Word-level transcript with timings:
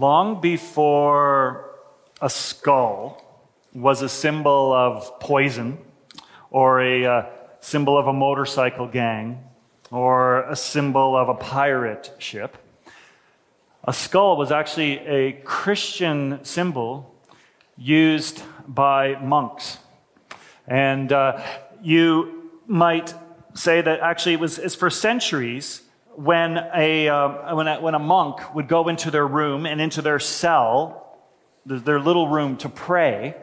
long 0.00 0.40
before 0.40 1.74
a 2.22 2.30
skull 2.30 3.22
was 3.74 4.00
a 4.00 4.08
symbol 4.08 4.72
of 4.72 5.20
poison 5.20 5.76
or 6.50 6.80
a 6.80 7.04
uh, 7.04 7.26
symbol 7.60 7.98
of 7.98 8.06
a 8.06 8.12
motorcycle 8.12 8.88
gang 8.88 9.44
or 9.90 10.44
a 10.44 10.56
symbol 10.56 11.14
of 11.18 11.28
a 11.28 11.34
pirate 11.34 12.14
ship, 12.18 12.56
a 13.84 13.92
skull 13.92 14.38
was 14.38 14.50
actually 14.50 15.00
a 15.00 15.32
Christian 15.44 16.42
symbol 16.44 17.14
used 17.76 18.42
by 18.66 19.16
monks. 19.20 19.76
And 20.66 21.12
uh, 21.12 21.42
you 21.82 22.50
might 22.66 23.12
say 23.52 23.82
that 23.82 24.00
actually 24.00 24.34
it 24.34 24.40
was 24.40 24.74
for 24.74 24.88
centuries 24.88 25.82
when 26.20 26.58
a, 26.74 27.08
uh, 27.08 27.54
when, 27.54 27.66
a, 27.66 27.80
when 27.80 27.94
a 27.94 27.98
monk 27.98 28.54
would 28.54 28.68
go 28.68 28.88
into 28.88 29.10
their 29.10 29.26
room 29.26 29.64
and 29.64 29.80
into 29.80 30.02
their 30.02 30.18
cell, 30.18 31.18
their 31.64 31.98
little 31.98 32.28
room 32.28 32.58
to 32.58 32.68
pray, 32.68 33.34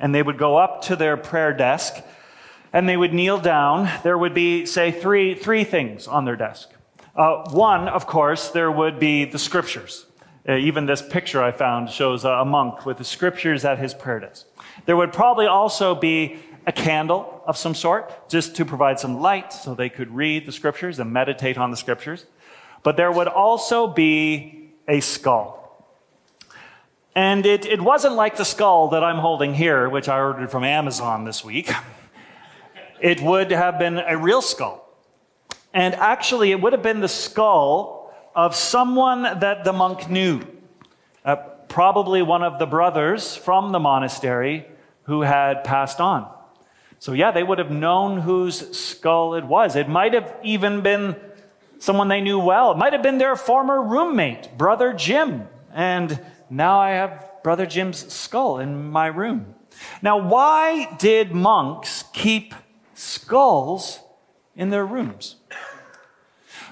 and 0.00 0.12
they 0.12 0.24
would 0.24 0.36
go 0.36 0.56
up 0.56 0.82
to 0.82 0.96
their 0.96 1.16
prayer 1.16 1.52
desk 1.52 1.94
and 2.72 2.88
they 2.88 2.96
would 2.96 3.14
kneel 3.14 3.38
down. 3.38 3.88
There 4.02 4.18
would 4.18 4.34
be, 4.34 4.66
say, 4.66 4.90
three, 4.90 5.36
three 5.36 5.62
things 5.62 6.08
on 6.08 6.24
their 6.24 6.34
desk. 6.34 6.70
Uh, 7.14 7.48
one, 7.50 7.88
of 7.88 8.06
course, 8.08 8.48
there 8.48 8.72
would 8.72 8.98
be 8.98 9.24
the 9.24 9.38
scriptures. 9.38 10.06
Uh, 10.48 10.56
even 10.56 10.84
this 10.84 11.02
picture 11.02 11.40
I 11.42 11.52
found 11.52 11.90
shows 11.90 12.24
a 12.24 12.44
monk 12.44 12.84
with 12.84 12.98
the 12.98 13.04
scriptures 13.04 13.64
at 13.64 13.78
his 13.78 13.94
prayer 13.94 14.20
desk. 14.20 14.46
There 14.84 14.96
would 14.96 15.12
probably 15.12 15.46
also 15.46 15.94
be 15.94 16.40
a 16.66 16.72
candle 16.72 17.42
of 17.46 17.56
some 17.56 17.74
sort, 17.74 18.28
just 18.28 18.56
to 18.56 18.64
provide 18.64 18.98
some 18.98 19.20
light 19.20 19.52
so 19.52 19.74
they 19.74 19.88
could 19.88 20.10
read 20.10 20.46
the 20.46 20.52
scriptures 20.52 20.98
and 20.98 21.12
meditate 21.12 21.56
on 21.56 21.70
the 21.70 21.76
scriptures. 21.76 22.26
But 22.82 22.96
there 22.96 23.12
would 23.12 23.28
also 23.28 23.86
be 23.86 24.72
a 24.88 25.00
skull. 25.00 25.62
And 27.14 27.46
it, 27.46 27.64
it 27.64 27.80
wasn't 27.80 28.14
like 28.14 28.36
the 28.36 28.44
skull 28.44 28.88
that 28.88 29.02
I'm 29.02 29.18
holding 29.18 29.54
here, 29.54 29.88
which 29.88 30.08
I 30.08 30.18
ordered 30.20 30.50
from 30.50 30.64
Amazon 30.64 31.24
this 31.24 31.44
week. 31.44 31.70
It 32.98 33.20
would 33.20 33.50
have 33.50 33.78
been 33.78 33.98
a 33.98 34.16
real 34.16 34.40
skull. 34.40 34.88
And 35.74 35.94
actually, 35.94 36.50
it 36.50 36.60
would 36.60 36.72
have 36.72 36.82
been 36.82 37.00
the 37.00 37.08
skull 37.08 38.10
of 38.34 38.56
someone 38.56 39.22
that 39.22 39.64
the 39.64 39.72
monk 39.74 40.08
knew. 40.08 40.40
Uh, 41.22 41.36
probably 41.68 42.22
one 42.22 42.42
of 42.42 42.58
the 42.58 42.64
brothers 42.64 43.36
from 43.36 43.72
the 43.72 43.78
monastery 43.78 44.66
who 45.02 45.20
had 45.20 45.62
passed 45.62 46.00
on. 46.00 46.26
So, 46.98 47.12
yeah, 47.12 47.30
they 47.30 47.42
would 47.42 47.58
have 47.58 47.70
known 47.70 48.20
whose 48.20 48.76
skull 48.76 49.34
it 49.34 49.44
was. 49.44 49.76
It 49.76 49.88
might 49.88 50.14
have 50.14 50.34
even 50.42 50.80
been 50.80 51.16
someone 51.78 52.08
they 52.08 52.20
knew 52.20 52.38
well. 52.38 52.72
It 52.72 52.78
might 52.78 52.92
have 52.92 53.02
been 53.02 53.18
their 53.18 53.36
former 53.36 53.82
roommate, 53.82 54.56
Brother 54.56 54.92
Jim. 54.92 55.48
And 55.72 56.20
now 56.48 56.78
I 56.80 56.90
have 56.90 57.30
Brother 57.42 57.66
Jim's 57.66 58.12
skull 58.12 58.58
in 58.58 58.90
my 58.90 59.06
room. 59.06 59.54
Now, 60.00 60.16
why 60.16 60.96
did 60.98 61.32
monks 61.32 62.04
keep 62.12 62.54
skulls 62.94 64.00
in 64.54 64.70
their 64.70 64.86
rooms? 64.86 65.36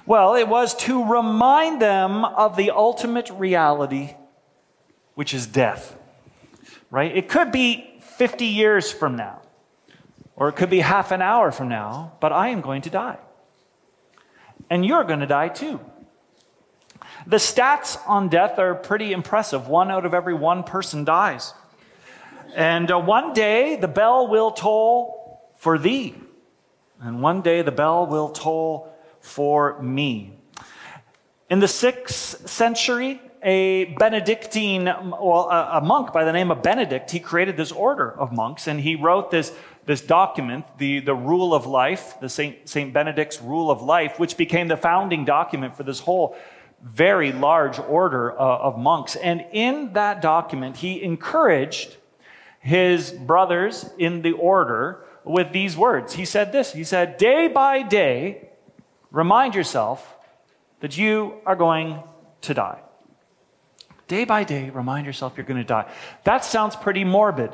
Well, 0.05 0.35
it 0.35 0.47
was 0.47 0.75
to 0.83 1.03
remind 1.03 1.81
them 1.81 2.25
of 2.25 2.55
the 2.57 2.71
ultimate 2.71 3.29
reality, 3.31 4.15
which 5.15 5.33
is 5.33 5.47
death. 5.47 5.97
Right? 6.91 7.15
It 7.15 7.29
could 7.29 7.51
be 7.51 7.99
50 8.01 8.45
years 8.45 8.91
from 8.91 9.15
now. 9.15 9.41
Or 10.35 10.49
it 10.49 10.53
could 10.53 10.69
be 10.69 10.79
half 10.79 11.11
an 11.11 11.21
hour 11.21 11.51
from 11.51 11.69
now, 11.69 12.13
but 12.19 12.31
I 12.31 12.49
am 12.49 12.61
going 12.61 12.81
to 12.83 12.89
die. 12.89 13.17
And 14.69 14.85
you're 14.85 15.03
going 15.03 15.21
to 15.21 15.27
die 15.27 15.49
too. 15.49 15.79
The 17.27 17.37
stats 17.37 17.97
on 18.07 18.29
death 18.29 18.59
are 18.59 18.75
pretty 18.75 19.11
impressive. 19.11 19.67
One 19.67 19.89
out 19.89 20.05
of 20.05 20.13
every 20.13 20.33
one 20.33 20.63
person 20.63 21.05
dies. 21.05 21.53
And 22.55 22.91
uh, 22.91 22.99
one 22.99 23.33
day 23.33 23.75
the 23.75 23.87
bell 23.87 24.27
will 24.27 24.51
toll 24.51 25.41
for 25.57 25.77
thee. 25.77 26.15
And 26.99 27.21
one 27.21 27.41
day 27.41 27.61
the 27.61 27.71
bell 27.71 28.05
will 28.07 28.29
toll 28.29 28.93
for 29.21 29.81
me. 29.81 30.33
In 31.49 31.59
the 31.59 31.67
sixth 31.67 32.49
century, 32.49 33.21
a 33.43 33.85
Benedictine, 33.85 34.85
well, 34.85 35.49
a, 35.49 35.79
monk 35.79 36.11
by 36.11 36.23
the 36.23 36.31
name 36.31 36.49
of 36.49 36.63
Benedict, 36.63 37.11
he 37.11 37.19
created 37.19 37.57
this 37.57 37.71
order 37.71 38.11
of 38.11 38.31
monks 38.31 38.67
and 38.67 38.79
he 38.79 38.95
wrote 38.95 39.29
this 39.29 39.53
this 39.85 40.01
document, 40.01 40.65
the, 40.77 40.99
the 40.99 41.15
Rule 41.15 41.53
of 41.53 41.65
Life, 41.65 42.15
the 42.19 42.29
Saint, 42.29 42.67
Saint 42.67 42.93
Benedict's 42.93 43.41
Rule 43.41 43.69
of 43.69 43.81
Life, 43.81 44.19
which 44.19 44.37
became 44.37 44.67
the 44.67 44.77
founding 44.77 45.25
document 45.25 45.75
for 45.75 45.83
this 45.83 45.99
whole 45.99 46.35
very 46.81 47.31
large 47.31 47.79
order 47.79 48.39
uh, 48.39 48.57
of 48.57 48.77
monks. 48.77 49.15
And 49.15 49.45
in 49.51 49.93
that 49.93 50.21
document, 50.21 50.77
he 50.77 51.01
encouraged 51.01 51.97
his 52.59 53.11
brothers 53.11 53.89
in 53.97 54.21
the 54.21 54.31
order 54.31 55.05
with 55.23 55.51
these 55.51 55.77
words. 55.77 56.13
He 56.13 56.25
said 56.25 56.51
this 56.51 56.73
He 56.73 56.83
said, 56.83 57.17
Day 57.17 57.47
by 57.47 57.81
day, 57.81 58.49
remind 59.11 59.55
yourself 59.55 60.15
that 60.79 60.97
you 60.97 61.35
are 61.45 61.55
going 61.55 62.01
to 62.41 62.53
die. 62.53 62.79
Day 64.07 64.23
by 64.23 64.43
day, 64.43 64.69
remind 64.69 65.05
yourself 65.07 65.33
you're 65.35 65.45
going 65.45 65.61
to 65.61 65.63
die. 65.63 65.91
That 66.23 66.45
sounds 66.45 66.75
pretty 66.75 67.03
morbid. 67.03 67.51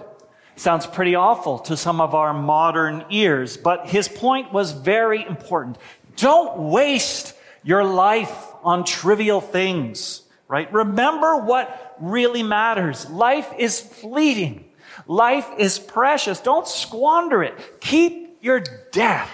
Sounds 0.61 0.85
pretty 0.85 1.16
awful 1.16 1.57
to 1.57 1.75
some 1.75 1.99
of 1.99 2.13
our 2.13 2.35
modern 2.35 3.03
ears, 3.09 3.57
but 3.57 3.89
his 3.89 4.07
point 4.07 4.53
was 4.53 4.73
very 4.73 5.25
important. 5.25 5.79
Don't 6.17 6.69
waste 6.69 7.33
your 7.63 7.83
life 7.83 8.45
on 8.61 8.83
trivial 8.83 9.41
things, 9.41 10.22
right? 10.47 10.72
Remember 10.72 11.38
what 11.38 11.95
really 11.99 12.44
matters. 12.44 13.09
Life 13.09 13.51
is 13.57 13.79
fleeting. 13.79 14.66
Life 15.07 15.47
is 15.57 15.79
precious. 15.79 16.39
Don't 16.39 16.67
squander 16.67 17.41
it. 17.41 17.81
Keep 17.81 18.38
your 18.43 18.61
death 18.91 19.31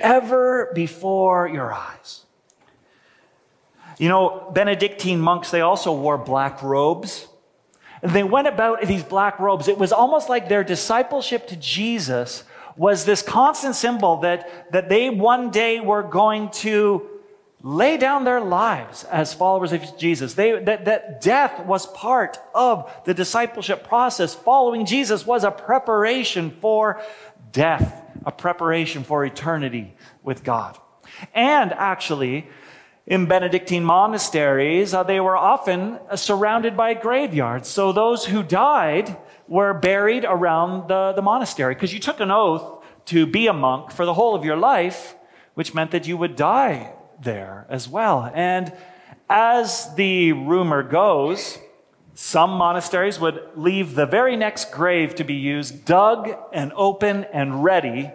ever 0.00 0.72
before 0.74 1.46
your 1.46 1.72
eyes. 1.72 2.24
You 3.98 4.08
know, 4.08 4.50
Benedictine 4.52 5.20
monks, 5.20 5.52
they 5.52 5.60
also 5.60 5.92
wore 5.92 6.18
black 6.18 6.60
robes. 6.60 7.28
They 8.02 8.22
went 8.22 8.48
about 8.48 8.82
in 8.82 8.88
these 8.88 9.04
black 9.04 9.38
robes. 9.38 9.68
It 9.68 9.78
was 9.78 9.92
almost 9.92 10.28
like 10.28 10.48
their 10.48 10.64
discipleship 10.64 11.48
to 11.48 11.56
Jesus 11.56 12.44
was 12.76 13.04
this 13.04 13.20
constant 13.20 13.74
symbol 13.74 14.18
that, 14.18 14.72
that 14.72 14.88
they 14.88 15.10
one 15.10 15.50
day 15.50 15.80
were 15.80 16.02
going 16.02 16.50
to 16.50 17.06
lay 17.62 17.98
down 17.98 18.24
their 18.24 18.40
lives 18.40 19.04
as 19.04 19.34
followers 19.34 19.72
of 19.72 19.98
Jesus. 19.98 20.34
They, 20.34 20.62
that, 20.64 20.86
that 20.86 21.20
death 21.20 21.66
was 21.66 21.86
part 21.86 22.38
of 22.54 22.90
the 23.04 23.12
discipleship 23.12 23.86
process. 23.86 24.34
Following 24.34 24.86
Jesus 24.86 25.26
was 25.26 25.44
a 25.44 25.50
preparation 25.50 26.56
for 26.60 27.02
death, 27.52 28.02
a 28.24 28.32
preparation 28.32 29.04
for 29.04 29.24
eternity 29.24 29.94
with 30.22 30.42
God. 30.42 30.78
And 31.34 31.72
actually, 31.72 32.48
in 33.10 33.26
Benedictine 33.26 33.84
monasteries, 33.84 34.94
uh, 34.94 35.02
they 35.02 35.18
were 35.18 35.36
often 35.36 35.98
uh, 36.08 36.14
surrounded 36.14 36.76
by 36.76 36.94
graveyards. 36.94 37.68
So 37.68 37.90
those 37.90 38.24
who 38.24 38.44
died 38.44 39.16
were 39.48 39.74
buried 39.74 40.24
around 40.24 40.86
the, 40.86 41.12
the 41.16 41.20
monastery 41.20 41.74
because 41.74 41.92
you 41.92 41.98
took 41.98 42.20
an 42.20 42.30
oath 42.30 42.84
to 43.06 43.26
be 43.26 43.48
a 43.48 43.52
monk 43.52 43.90
for 43.90 44.06
the 44.06 44.14
whole 44.14 44.36
of 44.36 44.44
your 44.44 44.56
life, 44.56 45.16
which 45.54 45.74
meant 45.74 45.90
that 45.90 46.06
you 46.06 46.16
would 46.16 46.36
die 46.36 46.92
there 47.20 47.66
as 47.68 47.88
well. 47.88 48.30
And 48.32 48.72
as 49.28 49.92
the 49.96 50.30
rumor 50.30 50.84
goes, 50.84 51.58
some 52.14 52.50
monasteries 52.50 53.18
would 53.18 53.42
leave 53.56 53.96
the 53.96 54.06
very 54.06 54.36
next 54.36 54.70
grave 54.70 55.16
to 55.16 55.24
be 55.24 55.34
used 55.34 55.84
dug 55.84 56.30
and 56.52 56.72
open 56.76 57.24
and 57.32 57.64
ready 57.64 58.12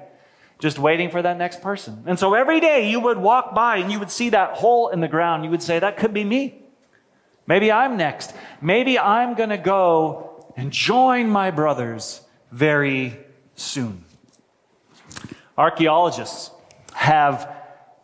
just 0.66 0.80
waiting 0.80 1.12
for 1.12 1.22
that 1.22 1.38
next 1.38 1.62
person. 1.62 2.04
And 2.08 2.18
so 2.18 2.34
every 2.34 2.60
day 2.60 2.90
you 2.90 3.00
would 3.00 3.20
walk 3.20 3.54
by 3.54 3.78
and 3.78 3.92
you 3.92 4.00
would 4.00 4.10
see 4.10 4.30
that 4.30 4.54
hole 4.54 4.90
in 4.90 5.00
the 5.00 5.08
ground. 5.08 5.44
You 5.46 5.52
would 5.52 5.62
say, 5.62 5.78
that 5.78 5.98
could 5.98 6.12
be 6.12 6.24
me. 6.24 6.60
Maybe 7.46 7.72
I'm 7.72 7.98
next. 7.98 8.34
Maybe 8.64 8.98
I'm 8.98 9.36
going 9.36 9.52
to 9.52 9.60
go 9.60 10.52
and 10.58 10.72
join 10.72 11.30
my 11.30 11.52
brothers 11.52 12.22
very 12.52 13.20
soon. 13.54 14.06
Archaeologists 15.56 16.50
have 16.94 17.56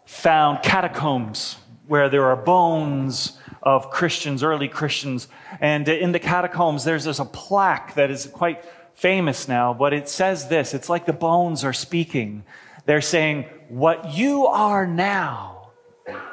found 0.06 0.62
catacombs 0.62 1.58
where 1.88 2.10
there 2.10 2.26
are 2.26 2.36
bones 2.36 3.40
of 3.64 3.90
Christians, 3.90 4.44
early 4.44 4.68
Christians. 4.68 5.28
And 5.60 5.90
in 5.90 6.12
the 6.12 6.20
catacombs, 6.20 6.84
there's, 6.84 7.06
there's 7.06 7.20
a 7.20 7.26
plaque 7.26 7.96
that 7.96 8.12
is 8.12 8.28
quite 8.28 8.64
famous 9.02 9.48
now, 9.48 9.74
but 9.74 9.94
it 9.94 10.08
says 10.08 10.48
this. 10.48 10.76
It's 10.76 10.88
like 10.88 11.08
the 11.08 11.14
bones 11.14 11.64
are 11.64 11.74
speaking. 11.74 12.44
They're 12.86 13.02
saying, 13.02 13.46
what 13.68 14.14
you 14.14 14.46
are 14.46 14.86
now, 14.86 15.72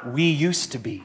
we 0.05 0.29
used 0.29 0.71
to 0.73 0.77
be. 0.77 1.03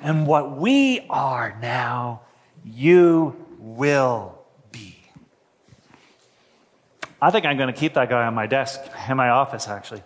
And 0.00 0.24
what 0.24 0.56
we 0.56 1.00
are 1.10 1.58
now, 1.60 2.20
you 2.64 3.34
will 3.58 4.38
be. 4.70 4.96
I 7.20 7.32
think 7.32 7.44
I'm 7.44 7.56
going 7.56 7.74
to 7.74 7.78
keep 7.78 7.94
that 7.94 8.08
guy 8.08 8.24
on 8.24 8.34
my 8.34 8.46
desk, 8.46 8.80
in 9.08 9.16
my 9.16 9.30
office, 9.30 9.66
actually, 9.66 10.04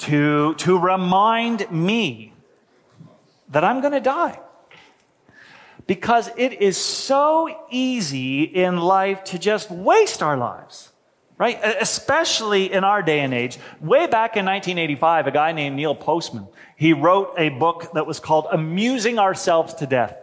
to, 0.00 0.54
to 0.56 0.78
remind 0.78 1.70
me 1.70 2.34
that 3.48 3.64
I'm 3.64 3.80
going 3.80 3.94
to 3.94 4.00
die. 4.00 4.38
Because 5.88 6.30
it 6.36 6.60
is 6.60 6.76
so 6.76 7.48
easy 7.70 8.42
in 8.42 8.76
life 8.76 9.24
to 9.24 9.38
just 9.38 9.70
waste 9.70 10.22
our 10.22 10.36
lives, 10.36 10.92
right? 11.38 11.58
Especially 11.80 12.70
in 12.70 12.84
our 12.84 13.02
day 13.02 13.20
and 13.20 13.32
age. 13.32 13.58
Way 13.80 14.06
back 14.06 14.36
in 14.36 14.44
1985, 14.44 15.26
a 15.26 15.30
guy 15.30 15.52
named 15.52 15.76
Neil 15.76 15.94
Postman, 15.94 16.46
he 16.76 16.92
wrote 16.92 17.32
a 17.38 17.48
book 17.48 17.90
that 17.94 18.06
was 18.06 18.20
called 18.20 18.46
Amusing 18.52 19.18
Ourselves 19.18 19.74
to 19.74 19.86
Death. 19.86 20.22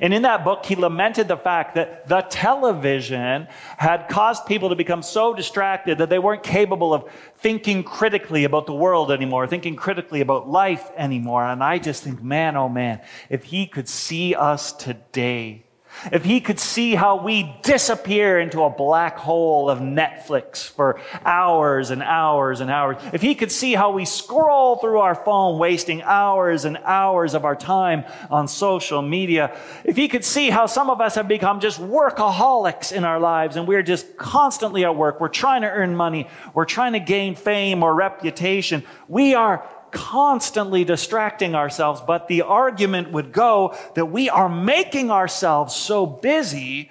And 0.00 0.12
in 0.12 0.22
that 0.22 0.44
book, 0.44 0.66
he 0.66 0.76
lamented 0.76 1.28
the 1.28 1.36
fact 1.36 1.74
that 1.74 2.06
the 2.08 2.22
television 2.22 3.48
had 3.76 4.08
caused 4.08 4.46
people 4.46 4.68
to 4.68 4.76
become 4.76 5.02
so 5.02 5.34
distracted 5.34 5.98
that 5.98 6.10
they 6.10 6.18
weren't 6.18 6.42
capable 6.42 6.92
of 6.92 7.10
thinking 7.36 7.82
critically 7.82 8.44
about 8.44 8.66
the 8.66 8.74
world 8.74 9.10
anymore, 9.10 9.46
thinking 9.46 9.76
critically 9.76 10.20
about 10.20 10.48
life 10.48 10.90
anymore. 10.96 11.44
And 11.44 11.62
I 11.62 11.78
just 11.78 12.02
think, 12.02 12.22
man, 12.22 12.56
oh 12.56 12.68
man, 12.68 13.00
if 13.28 13.44
he 13.44 13.66
could 13.66 13.88
see 13.88 14.34
us 14.34 14.72
today, 14.72 15.64
if 16.12 16.24
he 16.24 16.40
could 16.40 16.58
see 16.58 16.94
how 16.94 17.22
we 17.22 17.54
disappear 17.62 18.40
into 18.40 18.62
a 18.62 18.70
black 18.70 19.16
hole 19.16 19.68
of 19.68 19.78
Netflix 19.78 20.68
for 20.68 21.00
hours 21.24 21.90
and 21.90 22.02
hours 22.02 22.60
and 22.60 22.70
hours, 22.70 22.96
if 23.12 23.22
he 23.22 23.34
could 23.34 23.52
see 23.52 23.74
how 23.74 23.92
we 23.92 24.04
scroll 24.04 24.76
through 24.76 24.98
our 24.98 25.14
phone, 25.14 25.58
wasting 25.58 26.02
hours 26.02 26.64
and 26.64 26.76
hours 26.78 27.34
of 27.34 27.44
our 27.44 27.56
time 27.56 28.04
on 28.30 28.48
social 28.48 29.02
media, 29.02 29.56
if 29.84 29.96
he 29.96 30.08
could 30.08 30.24
see 30.24 30.50
how 30.50 30.66
some 30.66 30.90
of 30.90 31.00
us 31.00 31.14
have 31.14 31.28
become 31.28 31.60
just 31.60 31.80
workaholics 31.80 32.92
in 32.92 33.04
our 33.04 33.20
lives 33.20 33.56
and 33.56 33.66
we're 33.66 33.82
just 33.82 34.16
constantly 34.16 34.84
at 34.84 34.96
work, 34.96 35.20
we're 35.20 35.28
trying 35.28 35.62
to 35.62 35.70
earn 35.70 35.94
money, 35.94 36.28
we're 36.54 36.64
trying 36.64 36.92
to 36.92 37.00
gain 37.00 37.34
fame 37.34 37.82
or 37.82 37.94
reputation, 37.94 38.82
we 39.08 39.34
are 39.34 39.68
constantly 39.92 40.84
distracting 40.84 41.54
ourselves, 41.54 42.00
but 42.06 42.28
the 42.28 42.42
argument 42.42 43.12
would 43.12 43.32
go 43.32 43.74
that 43.94 44.06
we 44.06 44.28
are 44.28 44.48
making 44.48 45.10
ourselves 45.10 45.74
so 45.74 46.06
busy 46.06 46.90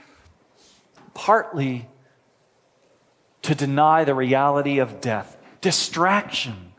partly 1.14 1.88
to 3.42 3.56
deny 3.56 4.04
the 4.04 4.14
reality 4.14 4.80
of 4.80 5.02
death. 5.02 5.38
Distraction 5.62 6.74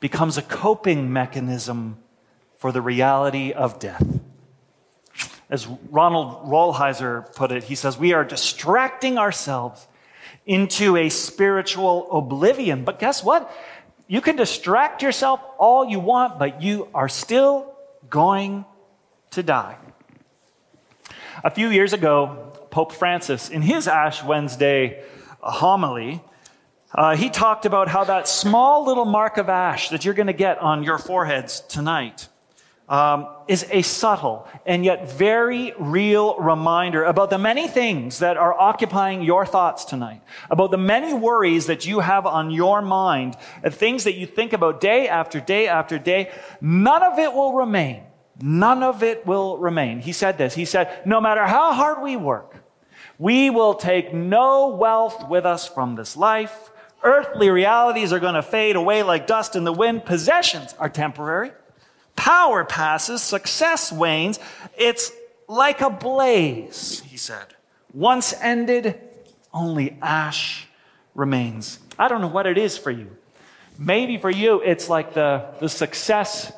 becomes 0.00 0.36
a 0.38 0.42
coping 0.42 1.12
mechanism 1.12 1.98
for 2.56 2.72
the 2.72 2.80
reality 2.80 3.52
of 3.52 3.78
death. 3.78 4.20
As 5.48 5.66
Ronald 5.66 6.46
Rolheiser 6.46 7.34
put 7.34 7.50
it, 7.50 7.64
he 7.64 7.74
says, 7.74 7.98
We 7.98 8.12
are 8.12 8.24
distracting 8.24 9.18
ourselves 9.18 9.88
into 10.46 10.96
a 10.96 11.08
spiritual 11.08 12.10
oblivion. 12.10 12.84
But 12.84 12.98
guess 12.98 13.24
what? 13.24 13.52
You 14.10 14.20
can 14.20 14.34
distract 14.34 15.02
yourself 15.02 15.40
all 15.56 15.84
you 15.84 16.00
want, 16.00 16.40
but 16.40 16.60
you 16.60 16.88
are 16.92 17.08
still 17.08 17.72
going 18.08 18.64
to 19.30 19.44
die. 19.44 19.76
A 21.44 21.50
few 21.52 21.68
years 21.68 21.92
ago, 21.92 22.52
Pope 22.72 22.90
Francis, 22.90 23.48
in 23.48 23.62
his 23.62 23.86
Ash 23.86 24.20
Wednesday 24.24 25.04
homily, 25.38 26.20
uh, 26.92 27.14
he 27.14 27.30
talked 27.30 27.66
about 27.66 27.86
how 27.86 28.02
that 28.02 28.26
small 28.26 28.84
little 28.84 29.04
mark 29.04 29.38
of 29.38 29.48
ash 29.48 29.90
that 29.90 30.04
you're 30.04 30.14
going 30.14 30.26
to 30.26 30.32
get 30.32 30.58
on 30.58 30.82
your 30.82 30.98
foreheads 30.98 31.60
tonight 31.60 32.26
um, 32.90 33.28
is 33.46 33.64
a 33.70 33.82
subtle 33.82 34.46
and 34.66 34.84
yet 34.84 35.10
very 35.10 35.72
real 35.78 36.36
reminder 36.38 37.04
about 37.04 37.30
the 37.30 37.38
many 37.38 37.68
things 37.68 38.18
that 38.18 38.36
are 38.36 38.52
occupying 38.60 39.22
your 39.22 39.46
thoughts 39.46 39.84
tonight, 39.84 40.20
about 40.50 40.72
the 40.72 40.76
many 40.76 41.14
worries 41.14 41.66
that 41.66 41.86
you 41.86 42.00
have 42.00 42.26
on 42.26 42.50
your 42.50 42.82
mind, 42.82 43.36
and 43.62 43.72
things 43.72 44.04
that 44.04 44.16
you 44.16 44.26
think 44.26 44.52
about 44.52 44.80
day 44.80 45.08
after 45.08 45.40
day 45.40 45.68
after 45.68 45.98
day. 45.98 46.32
None 46.60 47.02
of 47.04 47.18
it 47.20 47.32
will 47.32 47.54
remain. 47.54 48.02
None 48.42 48.82
of 48.82 49.04
it 49.04 49.24
will 49.24 49.56
remain. 49.58 50.00
He 50.00 50.12
said 50.12 50.36
this. 50.36 50.54
He 50.54 50.64
said, 50.64 51.06
no 51.06 51.20
matter 51.20 51.46
how 51.46 51.72
hard 51.72 52.02
we 52.02 52.16
work, 52.16 52.56
we 53.18 53.50
will 53.50 53.74
take 53.74 54.12
no 54.12 54.68
wealth 54.68 55.28
with 55.28 55.46
us 55.46 55.68
from 55.68 55.94
this 55.94 56.16
life. 56.16 56.70
Earthly 57.04 57.50
realities 57.50 58.12
are 58.12 58.18
going 58.18 58.34
to 58.34 58.42
fade 58.42 58.76
away 58.76 59.04
like 59.04 59.26
dust 59.26 59.54
in 59.54 59.62
the 59.62 59.72
wind. 59.72 60.04
Possessions 60.04 60.74
are 60.78 60.88
temporary. 60.88 61.52
Power 62.20 62.66
passes, 62.66 63.22
success 63.22 63.90
wanes. 63.90 64.38
It's 64.76 65.10
like 65.48 65.80
a 65.80 65.88
blaze, 65.88 67.00
he 67.06 67.16
said. 67.16 67.54
Once 67.94 68.34
ended, 68.42 69.00
only 69.54 69.96
ash 70.02 70.68
remains. 71.14 71.78
I 71.98 72.08
don't 72.08 72.20
know 72.20 72.28
what 72.28 72.46
it 72.46 72.58
is 72.58 72.76
for 72.76 72.90
you. 72.90 73.16
Maybe 73.78 74.18
for 74.18 74.28
you, 74.28 74.60
it's 74.60 74.90
like 74.90 75.14
the, 75.14 75.46
the 75.60 75.68
success 75.70 76.52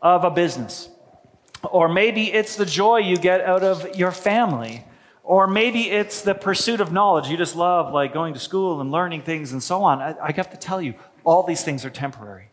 of 0.00 0.22
a 0.22 0.30
business. 0.30 0.88
Or 1.64 1.88
maybe 1.88 2.32
it's 2.32 2.54
the 2.54 2.64
joy 2.64 2.98
you 2.98 3.16
get 3.16 3.40
out 3.40 3.64
of 3.64 3.96
your 3.96 4.12
family. 4.12 4.84
Or 5.24 5.48
maybe 5.48 5.90
it's 5.90 6.22
the 6.22 6.36
pursuit 6.36 6.80
of 6.80 6.92
knowledge. 6.92 7.26
You 7.26 7.36
just 7.36 7.56
love 7.56 7.92
like 7.92 8.14
going 8.14 8.34
to 8.34 8.40
school 8.40 8.80
and 8.80 8.92
learning 8.92 9.22
things 9.22 9.50
and 9.50 9.60
so 9.60 9.82
on. 9.82 10.00
I, 10.00 10.14
I 10.22 10.32
have 10.36 10.52
to 10.52 10.56
tell 10.56 10.80
you, 10.80 10.94
all 11.24 11.42
these 11.42 11.64
things 11.64 11.84
are 11.84 11.90
temporary. 11.90 12.49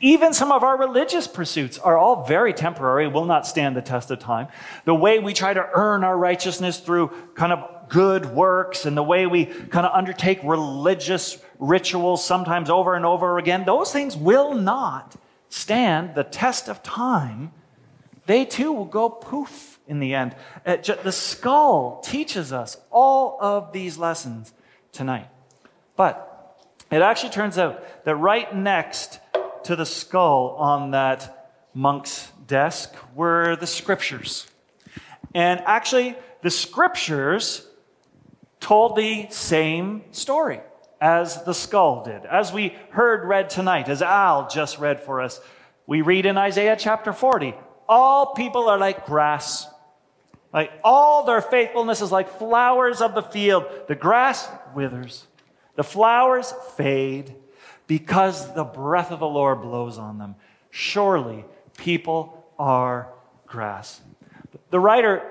Even 0.00 0.32
some 0.32 0.52
of 0.52 0.62
our 0.62 0.76
religious 0.76 1.26
pursuits 1.26 1.78
are 1.78 1.96
all 1.96 2.24
very 2.24 2.52
temporary, 2.52 3.08
will 3.08 3.24
not 3.24 3.46
stand 3.46 3.76
the 3.76 3.82
test 3.82 4.10
of 4.10 4.18
time. 4.18 4.48
The 4.84 4.94
way 4.94 5.18
we 5.18 5.32
try 5.34 5.54
to 5.54 5.68
earn 5.74 6.04
our 6.04 6.16
righteousness 6.16 6.80
through 6.80 7.08
kind 7.34 7.52
of 7.52 7.88
good 7.88 8.26
works 8.26 8.86
and 8.86 8.96
the 8.96 9.02
way 9.02 9.26
we 9.26 9.46
kind 9.46 9.86
of 9.86 9.92
undertake 9.94 10.40
religious 10.44 11.38
rituals 11.58 12.24
sometimes 12.24 12.70
over 12.70 12.94
and 12.94 13.04
over 13.04 13.38
again, 13.38 13.64
those 13.64 13.92
things 13.92 14.16
will 14.16 14.54
not 14.54 15.16
stand 15.48 16.14
the 16.14 16.24
test 16.24 16.68
of 16.68 16.82
time. 16.82 17.52
They 18.26 18.44
too 18.44 18.72
will 18.72 18.84
go 18.84 19.08
poof 19.08 19.78
in 19.86 20.00
the 20.00 20.14
end. 20.14 20.36
Uh, 20.66 20.76
the 20.76 21.12
skull 21.12 22.00
teaches 22.04 22.52
us 22.52 22.76
all 22.90 23.38
of 23.40 23.72
these 23.72 23.96
lessons 23.96 24.52
tonight. 24.92 25.28
But 25.96 26.26
it 26.90 27.02
actually 27.02 27.30
turns 27.30 27.58
out 27.58 28.04
that 28.04 28.16
right 28.16 28.54
next 28.54 29.20
to 29.68 29.76
the 29.76 29.84
skull 29.84 30.56
on 30.58 30.92
that 30.92 31.52
monk's 31.74 32.32
desk 32.46 32.94
were 33.14 33.54
the 33.54 33.66
scriptures. 33.66 34.46
And 35.34 35.60
actually, 35.66 36.16
the 36.40 36.48
scriptures 36.48 37.66
told 38.60 38.96
the 38.96 39.26
same 39.28 40.04
story 40.10 40.62
as 41.02 41.44
the 41.44 41.52
skull 41.52 42.02
did. 42.02 42.24
As 42.24 42.50
we 42.50 42.74
heard 42.92 43.28
read 43.28 43.50
tonight, 43.50 43.90
as 43.90 44.00
Al 44.00 44.48
just 44.48 44.78
read 44.78 45.02
for 45.02 45.20
us, 45.20 45.38
we 45.86 46.00
read 46.00 46.24
in 46.24 46.38
Isaiah 46.38 46.76
chapter 46.78 47.12
40 47.12 47.52
all 47.86 48.32
people 48.32 48.70
are 48.70 48.78
like 48.78 49.04
grass. 49.04 49.66
Like 50.50 50.72
all 50.82 51.26
their 51.26 51.42
faithfulness 51.42 52.00
is 52.00 52.10
like 52.10 52.38
flowers 52.38 53.02
of 53.02 53.14
the 53.14 53.22
field. 53.22 53.66
The 53.86 53.94
grass 53.94 54.48
withers, 54.74 55.26
the 55.76 55.84
flowers 55.84 56.54
fade, 56.78 57.34
because 57.88 58.54
the 58.54 58.62
breath 58.62 59.10
of 59.10 59.18
the 59.18 59.26
Lord 59.26 59.62
blows 59.62 59.98
on 59.98 60.18
them. 60.18 60.36
Surely 60.70 61.44
people 61.76 62.46
are 62.58 63.08
grass. 63.46 64.00
The 64.70 64.78
writer, 64.78 65.22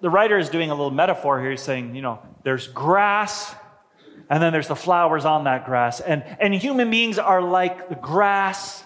the 0.00 0.10
writer 0.10 0.38
is 0.38 0.50
doing 0.50 0.70
a 0.70 0.74
little 0.74 0.90
metaphor 0.90 1.40
here. 1.40 1.50
He's 1.50 1.62
saying, 1.62 1.96
you 1.96 2.02
know, 2.02 2.20
there's 2.44 2.68
grass, 2.68 3.54
and 4.28 4.42
then 4.42 4.52
there's 4.52 4.68
the 4.68 4.76
flowers 4.76 5.24
on 5.24 5.44
that 5.44 5.64
grass. 5.64 6.00
And, 6.00 6.22
and 6.38 6.54
human 6.54 6.90
beings 6.90 7.18
are 7.18 7.42
like 7.42 7.88
the 7.88 7.94
grass. 7.96 8.84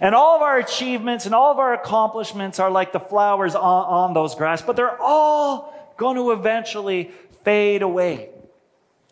And 0.00 0.14
all 0.14 0.36
of 0.36 0.42
our 0.42 0.58
achievements 0.58 1.26
and 1.26 1.34
all 1.34 1.50
of 1.50 1.58
our 1.58 1.74
accomplishments 1.74 2.60
are 2.60 2.70
like 2.70 2.92
the 2.92 3.00
flowers 3.00 3.54
on, 3.54 3.62
on 3.62 4.14
those 4.14 4.34
grass, 4.36 4.62
but 4.62 4.76
they're 4.76 5.00
all 5.00 5.94
going 5.96 6.16
to 6.16 6.30
eventually 6.30 7.10
fade 7.42 7.82
away. 7.82 8.30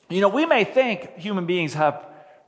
You 0.09 0.21
know, 0.21 0.29
we 0.29 0.47
may 0.47 0.63
think 0.63 1.17
human 1.17 1.47
beings 1.47 1.75
have 1.75 2.07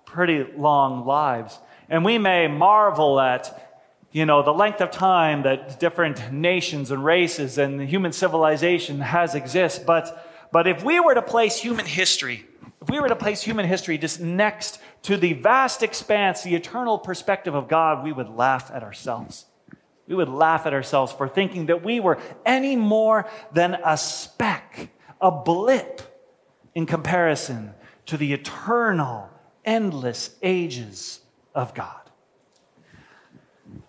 pretty 0.08 0.44
long 0.56 1.06
lives. 1.06 1.58
And 1.88 2.04
we 2.04 2.18
may 2.18 2.48
marvel 2.48 3.20
at, 3.20 3.76
you 4.10 4.24
know, 4.24 4.42
the 4.42 4.52
length 4.52 4.80
of 4.80 4.90
time 4.90 5.42
that 5.42 5.78
different 5.78 6.32
nations 6.32 6.90
and 6.90 7.04
races 7.04 7.58
and 7.58 7.80
human 7.80 8.12
civilization 8.12 9.00
has 9.00 9.34
exist. 9.34 9.84
But, 9.84 10.48
but 10.50 10.66
if 10.66 10.82
we 10.82 10.98
were 10.98 11.14
to 11.14 11.22
place 11.22 11.58
human 11.58 11.84
history, 11.84 12.46
if 12.80 12.88
we 12.88 13.00
were 13.00 13.08
to 13.08 13.16
place 13.16 13.42
human 13.42 13.66
history 13.66 13.98
just 13.98 14.20
next 14.20 14.80
to 15.02 15.16
the 15.16 15.34
vast 15.34 15.82
expanse, 15.82 16.42
the 16.42 16.54
eternal 16.54 16.98
perspective 16.98 17.54
of 17.54 17.68
God, 17.68 18.02
we 18.02 18.12
would 18.12 18.30
laugh 18.30 18.70
at 18.72 18.82
ourselves. 18.82 19.44
We 20.06 20.14
would 20.14 20.30
laugh 20.30 20.64
at 20.64 20.72
ourselves 20.72 21.12
for 21.12 21.28
thinking 21.28 21.66
that 21.66 21.84
we 21.84 22.00
were 22.00 22.18
any 22.46 22.76
more 22.76 23.28
than 23.52 23.76
a 23.84 23.98
speck, 23.98 24.88
a 25.20 25.30
blip 25.30 26.00
in 26.74 26.86
comparison 26.86 27.74
to 28.06 28.16
the 28.16 28.32
eternal 28.32 29.28
endless 29.68 30.34
ages 30.42 31.20
of 31.54 31.74
God. 31.74 32.00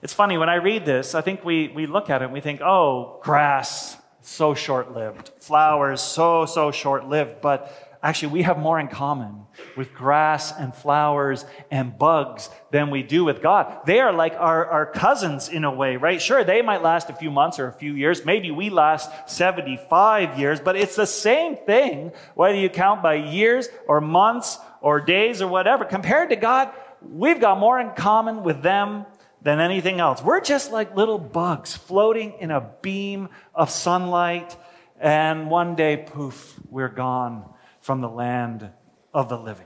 It's 0.01 0.13
funny, 0.13 0.37
when 0.37 0.49
I 0.49 0.55
read 0.55 0.85
this, 0.85 1.15
I 1.15 1.21
think 1.21 1.45
we, 1.45 1.69
we 1.69 1.87
look 1.87 2.09
at 2.09 2.21
it 2.21 2.25
and 2.25 2.33
we 2.33 2.41
think, 2.41 2.59
oh, 2.61 3.19
grass, 3.23 3.95
so 4.21 4.53
short 4.53 4.93
lived. 4.93 5.31
Flowers, 5.39 6.01
so, 6.01 6.45
so 6.45 6.71
short 6.71 7.07
lived. 7.07 7.39
But 7.41 7.88
actually 8.01 8.31
we 8.33 8.43
have 8.43 8.57
more 8.57 8.79
in 8.79 8.87
common 8.87 9.45
with 9.75 9.93
grass 9.93 10.53
and 10.57 10.73
flowers 10.73 11.45
and 11.69 11.97
bugs 11.97 12.49
than 12.71 12.89
we 12.89 13.03
do 13.03 13.25
with 13.25 13.41
God. 13.41 13.85
They 13.85 13.99
are 13.99 14.13
like 14.13 14.33
our, 14.35 14.65
our 14.65 14.85
cousins 14.85 15.49
in 15.49 15.65
a 15.65 15.73
way, 15.73 15.97
right? 15.97 16.21
Sure, 16.21 16.43
they 16.43 16.61
might 16.61 16.81
last 16.81 17.09
a 17.09 17.13
few 17.13 17.29
months 17.29 17.59
or 17.59 17.67
a 17.67 17.73
few 17.73 17.93
years. 17.93 18.23
Maybe 18.23 18.51
we 18.51 18.69
last 18.69 19.11
75 19.29 20.39
years, 20.39 20.59
but 20.59 20.77
it's 20.77 20.95
the 20.95 21.05
same 21.05 21.57
thing, 21.57 22.11
whether 22.35 22.57
you 22.57 22.69
count 22.69 23.03
by 23.03 23.15
years 23.15 23.67
or 23.87 23.99
months 23.99 24.57
or 24.81 25.01
days 25.01 25.41
or 25.41 25.47
whatever. 25.47 25.83
Compared 25.83 26.29
to 26.29 26.37
God, 26.37 26.71
we've 27.01 27.41
got 27.41 27.59
more 27.59 27.79
in 27.79 27.91
common 27.91 28.43
with 28.43 28.61
them 28.61 29.05
than 29.41 29.59
anything 29.59 29.99
else. 29.99 30.21
We're 30.21 30.41
just 30.41 30.71
like 30.71 30.95
little 30.95 31.19
bugs 31.19 31.75
floating 31.75 32.33
in 32.39 32.51
a 32.51 32.69
beam 32.81 33.29
of 33.53 33.69
sunlight, 33.69 34.55
and 34.99 35.49
one 35.49 35.75
day, 35.75 35.97
poof, 35.97 36.59
we're 36.69 36.89
gone 36.89 37.45
from 37.89 38.01
the 38.01 38.07
land 38.07 38.69
of 39.15 39.29
the 39.29 39.35
living. 39.35 39.65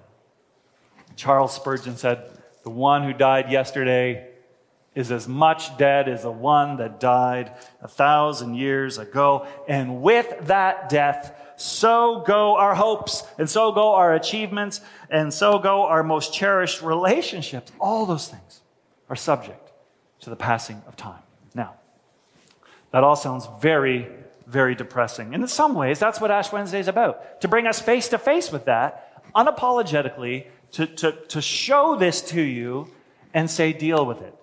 Charles 1.18 1.54
Spurgeon 1.54 1.98
said, 1.98 2.32
The 2.64 2.70
one 2.70 3.04
who 3.04 3.12
died 3.12 3.52
yesterday 3.52 4.30
is 4.96 5.12
as 5.12 5.28
much 5.28 5.78
dead 5.78 6.08
as 6.08 6.22
the 6.22 6.32
one 6.32 6.78
that 6.78 7.02
died 7.02 7.52
a 7.82 7.88
thousand 7.90 8.56
years 8.56 8.98
ago. 8.98 9.46
And 9.68 10.02
with 10.02 10.48
that 10.48 10.88
death, 10.88 11.38
so 11.58 12.24
go 12.26 12.56
our 12.56 12.76
hopes, 12.76 13.24
and 13.38 13.50
so 13.50 13.74
go 13.74 13.94
our 13.94 14.16
achievements, 14.16 14.80
and 15.10 15.34
so 15.34 15.60
go 15.60 15.84
our 15.84 16.02
most 16.02 16.34
cherished 16.34 16.82
relationships. 16.82 17.74
All 17.78 18.06
those 18.06 18.30
things 18.30 18.62
are 19.10 19.18
subject 19.18 19.74
to 20.22 20.30
the 20.30 20.38
passing 20.38 20.82
of 20.88 20.96
time. 20.96 21.24
Now, 21.54 21.74
that 22.92 23.04
all 23.04 23.18
sounds 23.18 23.50
very, 23.60 24.10
very 24.46 24.76
depressing. 24.76 25.34
And 25.34 25.44
in 25.44 25.48
some 25.48 25.74
ways, 25.74 26.00
that's 26.00 26.20
what 26.20 26.32
Ash 26.32 26.52
Wednesday 26.52 26.80
is 26.80 26.88
about 26.88 27.42
to 27.42 27.48
bring 27.48 27.68
us 27.68 27.80
face 27.80 28.10
to 28.10 28.18
face 28.18 28.52
with 28.52 28.66
that, 28.66 29.24
unapologetically, 29.34 30.48
to, 30.72 30.88
to, 30.88 31.12
to 31.12 31.42
show 31.42 31.96
this 31.96 32.22
to 32.22 32.42
you 32.42 32.90
and 33.34 33.50
say, 33.50 33.74
deal 33.74 34.06
with 34.06 34.22
it. 34.22 34.36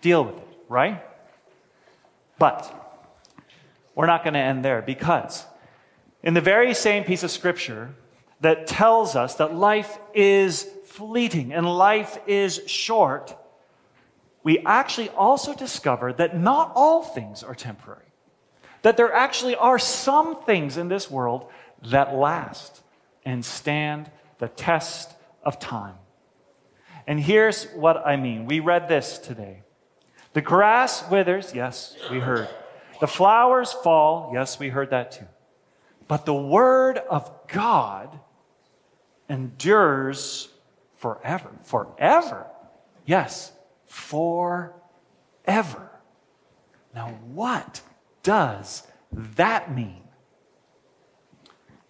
Deal 0.00 0.24
with 0.24 0.36
it, 0.36 0.48
right? 0.68 1.02
But 2.38 2.76
we're 3.94 4.06
not 4.06 4.24
going 4.24 4.34
to 4.34 4.40
end 4.40 4.64
there 4.64 4.82
because 4.82 5.44
in 6.22 6.34
the 6.34 6.40
very 6.40 6.74
same 6.74 7.04
piece 7.04 7.22
of 7.22 7.30
scripture 7.30 7.94
that 8.40 8.66
tells 8.66 9.16
us 9.16 9.34
that 9.36 9.54
life 9.54 9.98
is 10.14 10.66
fleeting 10.86 11.52
and 11.52 11.66
life 11.66 12.18
is 12.26 12.62
short, 12.66 13.36
we 14.42 14.58
actually 14.60 15.10
also 15.10 15.54
discover 15.54 16.12
that 16.14 16.38
not 16.38 16.72
all 16.74 17.02
things 17.02 17.42
are 17.42 17.54
temporary. 17.54 18.09
That 18.82 18.96
there 18.96 19.12
actually 19.12 19.56
are 19.56 19.78
some 19.78 20.42
things 20.42 20.76
in 20.76 20.88
this 20.88 21.10
world 21.10 21.50
that 21.82 22.14
last 22.14 22.82
and 23.24 23.44
stand 23.44 24.10
the 24.38 24.48
test 24.48 25.12
of 25.42 25.58
time. 25.58 25.94
And 27.06 27.20
here's 27.20 27.64
what 27.72 28.06
I 28.06 28.16
mean. 28.16 28.46
We 28.46 28.60
read 28.60 28.88
this 28.88 29.18
today. 29.18 29.62
The 30.32 30.40
grass 30.40 31.08
withers, 31.10 31.52
yes, 31.54 31.96
we 32.10 32.20
heard. 32.20 32.48
The 33.00 33.06
flowers 33.06 33.72
fall, 33.72 34.30
yes, 34.32 34.58
we 34.58 34.68
heard 34.68 34.90
that 34.90 35.12
too. 35.12 35.26
But 36.06 36.26
the 36.26 36.34
word 36.34 36.98
of 36.98 37.30
God 37.48 38.20
endures 39.28 40.48
forever. 40.98 41.50
Forever. 41.64 42.46
Yes, 43.06 43.52
forever. 43.86 44.72
Now, 46.94 47.08
what 47.32 47.80
does 48.22 48.82
that 49.12 49.74
mean? 49.74 50.02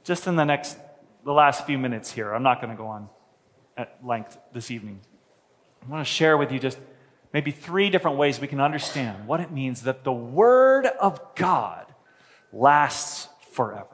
Just 0.04 0.26
in 0.26 0.36
the 0.36 0.44
next, 0.44 0.78
the 1.24 1.32
last 1.32 1.66
few 1.66 1.78
minutes 1.78 2.10
here, 2.10 2.32
I'm 2.32 2.42
not 2.42 2.60
going 2.60 2.70
to 2.70 2.76
go 2.76 2.86
on 2.86 3.08
at 3.76 3.98
length 4.04 4.38
this 4.52 4.70
evening. 4.70 5.00
I 5.82 5.90
want 5.90 6.06
to 6.06 6.10
share 6.10 6.36
with 6.36 6.52
you 6.52 6.58
just 6.58 6.78
maybe 7.32 7.50
three 7.50 7.90
different 7.90 8.16
ways 8.16 8.40
we 8.40 8.46
can 8.46 8.60
understand 8.60 9.26
what 9.26 9.40
it 9.40 9.50
means 9.50 9.82
that 9.82 10.04
the 10.04 10.12
Word 10.12 10.86
of 10.86 11.34
God 11.34 11.86
lasts 12.52 13.28
forever. 13.52 13.86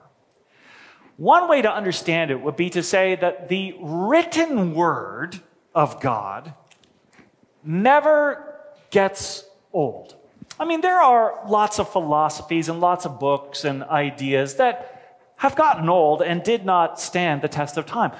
One 1.17 1.49
way 1.49 1.63
to 1.63 1.73
understand 1.73 2.31
it 2.31 2.41
would 2.41 2.57
be 2.57 2.71
to 2.71 2.83
say 2.83 3.17
that 3.17 3.49
the 3.49 3.75
written 3.81 4.75
Word 4.75 5.41
of 5.75 6.01
God 6.01 6.55
never 7.65 8.61
gets 8.91 9.45
old. 9.73 10.16
I 10.59 10.65
mean, 10.65 10.81
there 10.81 11.01
are 11.01 11.41
lots 11.49 11.79
of 11.79 11.89
philosophies 11.91 12.69
and 12.69 12.81
lots 12.81 13.05
of 13.05 13.21
books 13.21 13.65
and 13.65 13.83
ideas 13.85 14.57
that 14.57 15.25
have 15.37 15.55
gotten 15.55 15.89
old 15.89 16.23
and 16.23 16.43
did 16.43 16.65
not 16.65 16.99
stand 16.99 17.43
the 17.43 17.49
test 17.49 17.77
of 17.77 17.87
time. 17.87 18.13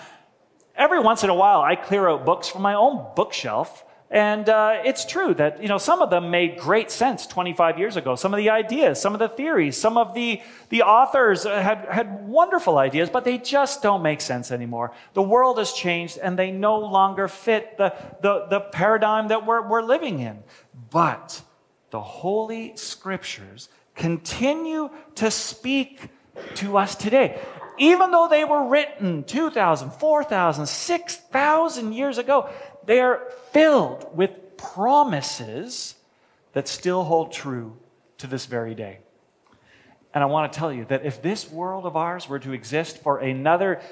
Every 0.77 1.01
once 1.01 1.25
in 1.25 1.31
a 1.31 1.35
while, 1.35 1.63
I 1.63 1.77
clear 1.77 2.09
out 2.09 2.27
books 2.27 2.49
from 2.49 2.63
my 2.63 2.75
own 2.75 3.07
bookshelf 3.17 3.85
and 4.11 4.49
uh, 4.49 4.83
it's 4.85 5.05
true 5.05 5.35
that 5.35 5.61
you 5.61 5.69
know 5.69 5.79
some 5.79 6.01
of 6.01 6.11
them 6.11 6.31
made 6.31 6.59
great 6.59 6.93
sense 6.93 7.27
25 7.27 7.79
years 7.79 7.97
ago. 7.97 8.15
Some 8.15 8.33
of 8.33 8.39
the 8.39 8.51
ideas, 8.51 9.01
some 9.01 9.15
of 9.15 9.19
the 9.19 9.29
theories, 9.29 9.77
some 9.77 9.97
of 9.97 10.15
the, 10.15 10.41
the 10.69 10.83
authors 10.83 11.43
had, 11.43 11.87
had 11.91 12.29
wonderful 12.29 12.79
ideas, 12.79 13.11
but 13.11 13.25
they 13.25 13.37
just 13.37 13.83
don't 13.83 14.03
make 14.03 14.21
sense 14.21 14.53
anymore. 14.53 14.93
The 15.15 15.23
world 15.23 15.59
has 15.59 15.73
changed 15.73 16.19
and 16.19 16.39
they 16.39 16.53
no 16.53 16.79
longer 16.79 17.27
fit 17.27 17.79
the, 17.79 17.95
the, 18.23 18.47
the 18.49 18.61
paradigm 18.61 19.29
that 19.29 19.45
we're, 19.45 19.67
we're 19.67 19.83
living 19.83 20.21
in. 20.21 20.45
But 20.91 21.43
the 21.91 22.01
Holy 22.01 22.77
Scriptures 22.77 23.69
continue 23.95 24.91
to 25.17 25.31
speak 25.31 26.11
to 26.57 26.77
us 26.77 26.95
today. 26.95 27.41
Even 27.79 28.11
though 28.11 28.29
they 28.29 28.45
were 28.45 28.69
written 28.69 29.25
2,000, 29.25 29.91
4,000, 29.91 30.67
6,000 30.67 31.93
years 31.93 32.19
ago, 32.19 32.49
they 32.85 33.01
are 33.01 33.23
filled 33.53 34.07
with 34.17 34.57
promises 34.57 35.95
that 36.53 36.69
still 36.69 37.05
hold 37.05 37.33
true 37.33 37.77
to 38.19 38.27
this 38.27 38.47
very 38.47 38.75
day. 38.75 38.99
And 40.15 40.25
I 40.25 40.27
want 40.27 40.51
to 40.51 40.59
tell 40.59 40.73
you 40.73 40.87
that 40.87 41.05
if 41.05 41.21
this 41.21 41.51
world 41.51 41.85
of 41.85 41.97
ours 41.97 42.29
were 42.29 42.39
to 42.39 42.53
exist 42.53 43.03
for 43.03 43.19
another 43.19 43.83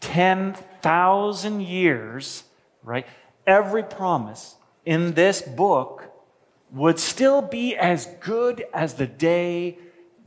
10,000 0.00 1.60
years, 1.60 2.42
right, 2.82 3.06
every 3.46 3.84
promise 3.84 4.56
in 4.84 5.14
this 5.14 5.40
book 5.42 6.07
would 6.72 6.98
still 6.98 7.42
be 7.42 7.76
as 7.76 8.06
good 8.20 8.64
as 8.74 8.94
the 8.94 9.06
day 9.06 9.78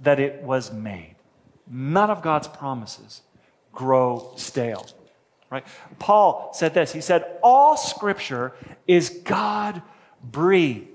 that 0.02 0.20
it 0.20 0.42
was 0.42 0.72
made. 0.72 1.16
None 1.70 2.10
of 2.10 2.22
God's 2.22 2.48
promises 2.48 3.22
grow 3.72 4.34
stale 4.36 4.86
right? 5.52 5.68
Paul 6.00 6.50
said 6.54 6.74
this. 6.74 6.92
He 6.92 7.02
said, 7.02 7.26
All 7.44 7.78
scripture 7.78 8.54
is 8.88 9.22
God 9.24 9.84
breathed. 10.24 10.88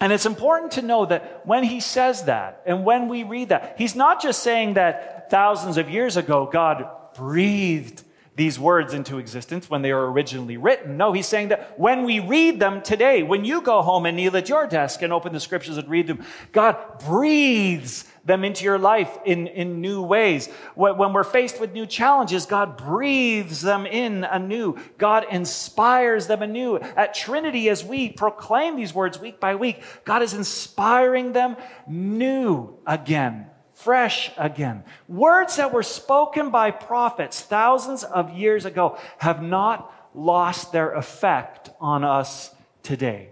And 0.00 0.12
it's 0.12 0.26
important 0.26 0.72
to 0.72 0.82
know 0.82 1.06
that 1.06 1.44
when 1.44 1.64
he 1.64 1.80
says 1.80 2.24
that 2.24 2.62
and 2.64 2.84
when 2.84 3.08
we 3.08 3.24
read 3.24 3.48
that, 3.48 3.74
he's 3.78 3.96
not 3.96 4.22
just 4.22 4.44
saying 4.44 4.74
that 4.74 5.28
thousands 5.28 5.76
of 5.76 5.90
years 5.90 6.16
ago 6.16 6.48
God 6.52 6.88
breathed 7.16 8.04
these 8.38 8.56
words 8.56 8.94
into 8.94 9.18
existence 9.18 9.68
when 9.68 9.82
they 9.82 9.92
were 9.92 10.12
originally 10.12 10.56
written. 10.56 10.96
No, 10.96 11.12
he's 11.12 11.26
saying 11.26 11.48
that 11.48 11.76
when 11.76 12.04
we 12.04 12.20
read 12.20 12.60
them 12.60 12.80
today, 12.82 13.24
when 13.24 13.44
you 13.44 13.60
go 13.60 13.82
home 13.82 14.06
and 14.06 14.16
kneel 14.16 14.36
at 14.36 14.48
your 14.48 14.68
desk 14.68 15.02
and 15.02 15.12
open 15.12 15.32
the 15.32 15.40
scriptures 15.40 15.76
and 15.76 15.88
read 15.88 16.06
them, 16.06 16.24
God 16.52 16.76
breathes 17.04 18.04
them 18.24 18.44
into 18.44 18.62
your 18.62 18.78
life 18.78 19.18
in, 19.24 19.48
in 19.48 19.80
new 19.80 20.02
ways. 20.02 20.46
When 20.76 21.12
we're 21.12 21.24
faced 21.24 21.58
with 21.58 21.72
new 21.72 21.84
challenges, 21.84 22.46
God 22.46 22.76
breathes 22.76 23.60
them 23.60 23.86
in 23.86 24.22
anew. 24.22 24.78
God 24.98 25.26
inspires 25.28 26.28
them 26.28 26.40
anew. 26.40 26.78
At 26.78 27.14
Trinity, 27.14 27.68
as 27.68 27.84
we 27.84 28.10
proclaim 28.10 28.76
these 28.76 28.94
words 28.94 29.18
week 29.18 29.40
by 29.40 29.56
week, 29.56 29.82
God 30.04 30.22
is 30.22 30.32
inspiring 30.32 31.32
them 31.32 31.56
new 31.88 32.78
again 32.86 33.50
fresh 33.78 34.32
again. 34.36 34.82
Words 35.06 35.56
that 35.56 35.72
were 35.72 35.84
spoken 35.84 36.50
by 36.50 36.70
prophets 36.72 37.40
thousands 37.40 38.02
of 38.02 38.36
years 38.36 38.64
ago 38.64 38.98
have 39.18 39.40
not 39.42 39.92
lost 40.14 40.72
their 40.72 40.92
effect 40.92 41.70
on 41.80 42.02
us 42.02 42.50
today. 42.82 43.30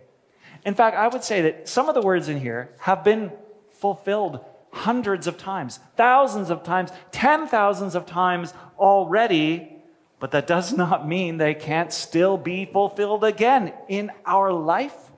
In 0.64 0.74
fact, 0.74 0.96
I 0.96 1.08
would 1.08 1.24
say 1.24 1.42
that 1.42 1.68
some 1.68 1.88
of 1.88 1.94
the 1.94 2.00
words 2.00 2.28
in 2.28 2.40
here 2.40 2.70
have 2.78 3.02
been 3.02 3.32
fulfilled 3.70 4.44
hundreds 4.72 5.26
of 5.26 5.36
times, 5.36 5.80
thousands 5.96 6.50
of 6.50 6.62
times, 6.62 6.90
ten 7.10 7.48
thousands 7.48 7.94
of 7.94 8.06
times 8.06 8.54
already, 8.78 9.72
but 10.20 10.30
that 10.30 10.46
does 10.46 10.72
not 10.72 11.08
mean 11.08 11.38
they 11.38 11.54
can't 11.54 11.92
still 11.92 12.36
be 12.36 12.66
fulfilled 12.66 13.24
again 13.24 13.72
in 13.88 14.12
our 14.24 14.52
life, 14.52 15.10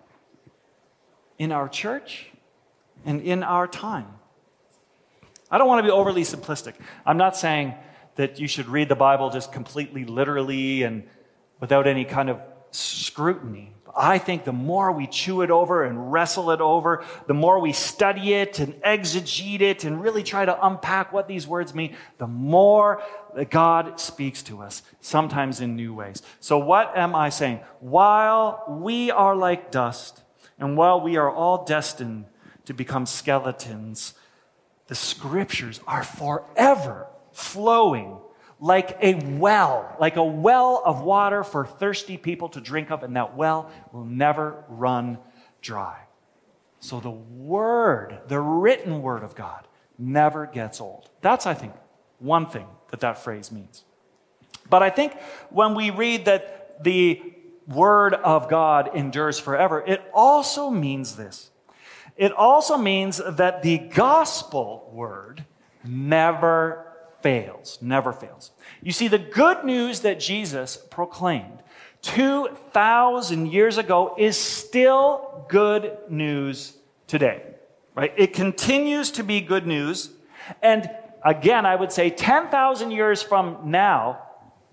in 1.39 1.53
our 1.53 1.69
church, 1.69 2.31
and 3.05 3.21
in 3.21 3.43
our 3.43 3.67
time. 3.67 4.18
I 5.51 5.59
don't 5.59 5.69
want 5.69 5.79
to 5.81 5.83
be 5.83 5.91
overly 5.91 6.23
simplistic. 6.23 6.75
I'm 7.07 7.17
not 7.17 7.37
saying 7.37 7.75
that 8.17 8.39
you 8.39 8.49
should 8.49 8.67
read 8.67 8.89
the 8.89 8.97
Bible 8.97 9.31
just 9.31 9.53
completely 9.53 10.05
literally 10.05 10.83
and 10.83 11.05
without 11.61 11.87
any 11.87 12.05
kind 12.05 12.29
of 12.29 12.41
scrutiny. 12.71 13.73
I 13.97 14.19
think 14.19 14.45
the 14.45 14.53
more 14.53 14.93
we 14.93 15.07
chew 15.07 15.43
it 15.43 15.51
over 15.51 15.85
and 15.85 16.13
wrestle 16.13 16.51
it 16.51 16.61
over, 16.61 17.05
the 17.27 17.35
more 17.35 17.59
we 17.59 17.73
study 17.73 18.35
it 18.35 18.61
and 18.61 18.75
exegete 18.83 19.61
it 19.61 19.85
and 19.85 20.01
really 20.01 20.23
try 20.23 20.45
to 20.45 20.67
unpack 20.67 21.13
what 21.13 21.27
these 21.27 21.47
words 21.47 21.75
mean, 21.75 21.97
the 22.19 22.27
more 22.27 23.03
that 23.35 23.51
God 23.51 23.99
speaks 23.99 24.43
to 24.45 24.63
us, 24.63 24.83
sometimes 25.01 25.61
in 25.61 25.75
new 25.75 25.95
ways. 25.95 26.23
So, 26.39 26.59
what 26.59 26.97
am 26.97 27.15
I 27.15 27.31
saying? 27.31 27.61
While 27.81 28.65
we 28.69 29.11
are 29.11 29.35
like 29.35 29.71
dust, 29.73 30.23
and 30.59 30.77
while 30.77 31.01
we 31.01 31.17
are 31.17 31.31
all 31.31 31.65
destined 31.65 32.27
to 32.67 32.75
become 32.75 33.07
skeletons, 33.07 34.15
the 34.89 34.95
scriptures 34.95 35.81
are 35.87 36.03
forever 36.03 37.07
flowing 37.33 38.19
like 38.61 38.99
a 39.01 39.15
well, 39.15 39.97
like 40.01 40.17
a 40.17 40.25
well 40.25 40.83
of 40.85 41.01
water 41.01 41.45
for 41.45 41.65
thirsty 41.65 42.17
people 42.17 42.49
to 42.51 42.61
drink 42.61 42.91
of, 42.91 43.05
and 43.05 43.15
that 43.17 43.37
well 43.37 43.71
will 43.93 44.05
never 44.05 44.65
run 44.69 45.19
dry. 45.63 46.01
So 46.81 47.01
the 47.01 47.11
word, 47.11 48.19
the 48.27 48.41
written 48.41 49.03
word 49.03 49.23
of 49.23 49.35
God, 49.35 49.67
never 49.99 50.47
gets 50.47 50.81
old. 50.81 51.09
That's, 51.21 51.47
I 51.47 51.55
think, 51.55 51.73
one 52.19 52.47
thing 52.47 52.67
that 52.91 53.01
that 53.01 53.23
phrase 53.23 53.53
means. 53.53 53.85
But 54.69 54.83
I 54.83 54.91
think 54.91 55.19
when 55.51 55.75
we 55.75 55.91
read 55.91 56.25
that 56.25 56.83
the 56.83 57.23
word 57.67 58.15
of 58.15 58.49
God 58.49 58.91
endures 58.95 59.39
forever, 59.39 59.83
it 59.87 60.03
also 60.13 60.71
means 60.71 61.17
this. 61.17 61.51
It 62.19 62.33
also 62.33 62.77
means 62.77 63.23
that 63.25 63.63
the 63.63 63.79
gospel 63.79 64.91
word 64.93 65.45
never 65.85 66.85
fails, 67.23 67.79
never 67.81 68.13
fails. 68.13 68.51
You 68.83 68.91
see, 68.91 69.07
the 69.07 69.19
good 69.19 69.65
news 69.65 70.01
that 70.01 70.19
Jesus 70.19 70.77
proclaimed 70.77 71.63
2,000 72.03 73.47
years 73.47 73.79
ago 73.79 74.15
is 74.19 74.37
still 74.37 75.45
good 75.49 75.97
news 76.09 76.77
today, 77.07 77.43
right? 77.95 78.13
It 78.17 78.33
continues 78.35 79.13
to 79.13 79.23
be 79.23 79.41
good 79.41 79.67
news. 79.67 80.11
And 80.61 80.91
again, 81.25 81.67
I 81.67 81.77
would 81.77 81.93
say 81.93 82.11
10,000 82.11 82.91
years 82.91 83.23
from 83.23 83.71
now, 83.71 84.23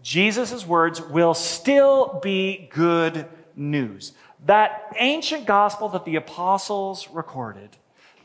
Jesus' 0.01 0.65
words 0.65 0.99
will 0.99 1.33
still 1.33 2.19
be 2.23 2.69
good 2.71 3.27
news. 3.55 4.13
That 4.45 4.93
ancient 4.97 5.45
gospel 5.45 5.89
that 5.89 6.05
the 6.05 6.15
apostles 6.15 7.09
recorded 7.09 7.77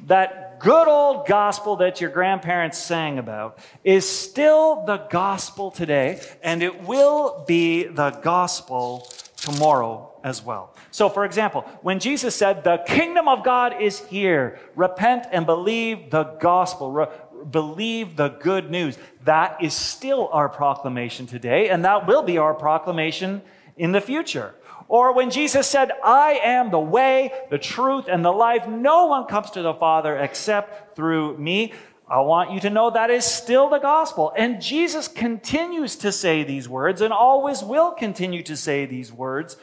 that 0.06 0.60
good 0.60 0.88
old 0.88 1.26
gospel 1.26 1.76
that 1.76 2.00
your 2.00 2.10
grandparents 2.10 2.78
sang 2.78 3.18
about 3.18 3.58
is 3.84 4.08
still 4.08 4.84
the 4.84 4.98
gospel 5.10 5.70
today, 5.70 6.20
and 6.42 6.62
it 6.62 6.84
will 6.84 7.44
be 7.46 7.84
the 7.84 8.10
gospel 8.10 9.10
tomorrow 9.36 10.10
as 10.22 10.42
well. 10.44 10.74
So, 10.90 11.08
for 11.08 11.24
example, 11.24 11.62
when 11.82 11.98
Jesus 11.98 12.34
said, 12.34 12.64
The 12.64 12.82
kingdom 12.86 13.28
of 13.28 13.44
God 13.44 13.80
is 13.80 14.00
here, 14.06 14.58
repent 14.74 15.26
and 15.32 15.46
believe 15.46 16.10
the 16.10 16.24
gospel, 16.24 16.90
re- 16.90 17.06
believe 17.50 18.16
the 18.16 18.28
good 18.28 18.70
news, 18.70 18.98
that 19.24 19.62
is 19.62 19.74
still 19.74 20.28
our 20.32 20.48
proclamation 20.48 21.26
today, 21.26 21.68
and 21.68 21.84
that 21.84 22.06
will 22.06 22.22
be 22.22 22.38
our 22.38 22.54
proclamation 22.54 23.42
in 23.76 23.92
the 23.92 24.00
future. 24.00 24.54
Or 24.90 25.14
when 25.14 25.30
Jesus 25.30 25.68
said, 25.68 25.92
I 26.02 26.40
am 26.42 26.72
the 26.72 26.80
way, 26.80 27.32
the 27.48 27.58
truth, 27.58 28.06
and 28.08 28.24
the 28.24 28.32
life, 28.32 28.66
no 28.66 29.06
one 29.06 29.26
comes 29.26 29.52
to 29.52 29.62
the 29.62 29.72
Father 29.72 30.18
except 30.18 30.96
through 30.96 31.38
me. 31.38 31.72
I 32.08 32.18
want 32.22 32.50
you 32.50 32.58
to 32.58 32.70
know 32.70 32.90
that 32.90 33.08
is 33.08 33.24
still 33.24 33.70
the 33.70 33.78
gospel. 33.78 34.32
And 34.36 34.60
Jesus 34.60 35.06
continues 35.06 35.94
to 35.98 36.10
say 36.10 36.42
these 36.42 36.68
words 36.68 37.02
and 37.02 37.12
always 37.12 37.62
will 37.62 37.92
continue 37.92 38.42
to 38.42 38.56
say 38.56 38.84
these 38.84 39.12
words 39.12 39.56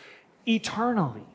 eternally. 0.47 1.27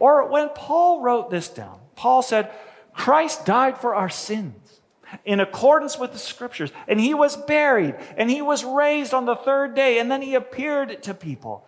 Or 0.00 0.26
when 0.28 0.48
Paul 0.48 1.02
wrote 1.02 1.30
this 1.30 1.48
down, 1.48 1.78
Paul 1.94 2.20
said, 2.20 2.50
Christ 2.92 3.46
died 3.46 3.78
for 3.78 3.94
our 3.94 4.10
sins 4.10 4.80
in 5.24 5.38
accordance 5.38 6.00
with 6.00 6.12
the 6.12 6.18
scriptures, 6.18 6.72
and 6.88 6.98
he 6.98 7.14
was 7.14 7.36
buried, 7.36 7.94
and 8.16 8.28
he 8.28 8.42
was 8.42 8.64
raised 8.64 9.14
on 9.14 9.26
the 9.26 9.36
third 9.36 9.76
day, 9.76 10.00
and 10.00 10.10
then 10.10 10.22
he 10.22 10.34
appeared 10.34 11.00
to 11.04 11.14
people. 11.14 11.64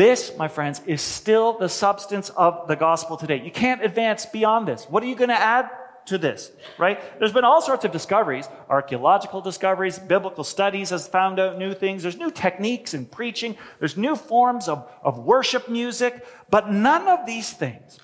This, 0.00 0.34
my 0.38 0.48
friends, 0.48 0.80
is 0.86 1.02
still 1.02 1.58
the 1.58 1.68
substance 1.68 2.30
of 2.30 2.66
the 2.68 2.74
gospel 2.74 3.18
today. 3.18 3.42
You 3.44 3.50
can't 3.50 3.84
advance 3.84 4.24
beyond 4.24 4.66
this. 4.66 4.86
What 4.88 5.02
are 5.02 5.06
you 5.06 5.14
going 5.14 5.28
to 5.28 5.38
add 5.38 5.68
to 6.06 6.16
this, 6.16 6.50
right? 6.78 6.98
There's 7.18 7.34
been 7.34 7.44
all 7.44 7.60
sorts 7.60 7.84
of 7.84 7.92
discoveries, 7.92 8.48
archaeological 8.70 9.42
discoveries, 9.42 9.98
biblical 9.98 10.42
studies 10.42 10.88
has 10.88 11.06
found 11.06 11.38
out 11.38 11.58
new 11.58 11.74
things. 11.74 12.02
There's 12.02 12.16
new 12.16 12.30
techniques 12.30 12.94
in 12.94 13.04
preaching. 13.04 13.58
There's 13.78 13.98
new 13.98 14.16
forms 14.16 14.68
of, 14.68 14.90
of 15.02 15.18
worship 15.18 15.68
music, 15.68 16.26
but 16.48 16.72
none 16.72 17.06
of 17.06 17.26
these 17.26 17.52
things 17.52 18.00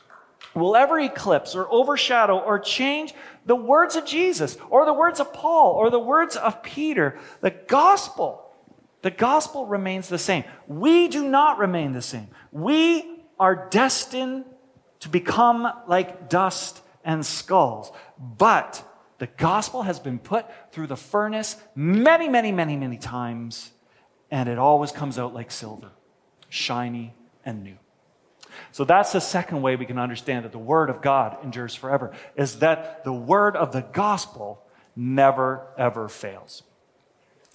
will 0.54 0.76
ever 0.76 1.00
eclipse 1.00 1.54
or 1.54 1.66
overshadow 1.72 2.36
or 2.40 2.58
change 2.58 3.14
the 3.46 3.56
words 3.56 3.96
of 3.96 4.04
Jesus 4.04 4.58
or 4.68 4.84
the 4.84 4.92
words 4.92 5.18
of 5.18 5.32
Paul 5.32 5.72
or 5.72 5.88
the 5.88 5.98
words 5.98 6.36
of 6.36 6.62
Peter. 6.62 7.18
The 7.40 7.52
gospel 7.52 8.45
the 9.06 9.10
gospel 9.12 9.66
remains 9.66 10.08
the 10.08 10.18
same. 10.18 10.42
We 10.66 11.06
do 11.06 11.28
not 11.28 11.60
remain 11.60 11.92
the 11.92 12.02
same. 12.02 12.26
We 12.50 13.22
are 13.38 13.68
destined 13.70 14.46
to 14.98 15.08
become 15.08 15.72
like 15.86 16.28
dust 16.28 16.82
and 17.04 17.24
skulls. 17.24 17.92
But 18.18 18.82
the 19.18 19.28
gospel 19.28 19.82
has 19.82 20.00
been 20.00 20.18
put 20.18 20.46
through 20.72 20.88
the 20.88 20.96
furnace 20.96 21.56
many, 21.76 22.28
many, 22.28 22.50
many, 22.50 22.76
many 22.76 22.98
times, 22.98 23.70
and 24.28 24.48
it 24.48 24.58
always 24.58 24.90
comes 24.90 25.20
out 25.20 25.32
like 25.32 25.52
silver, 25.52 25.92
shiny 26.48 27.14
and 27.44 27.62
new. 27.62 27.78
So 28.72 28.84
that's 28.84 29.12
the 29.12 29.20
second 29.20 29.62
way 29.62 29.76
we 29.76 29.86
can 29.86 30.00
understand 30.00 30.44
that 30.44 30.50
the 30.50 30.58
word 30.58 30.90
of 30.90 31.00
God 31.00 31.36
endures 31.44 31.76
forever, 31.76 32.12
is 32.34 32.58
that 32.58 33.04
the 33.04 33.12
word 33.12 33.54
of 33.54 33.70
the 33.70 33.82
gospel 33.82 34.64
never, 34.96 35.68
ever 35.78 36.08
fails. 36.08 36.64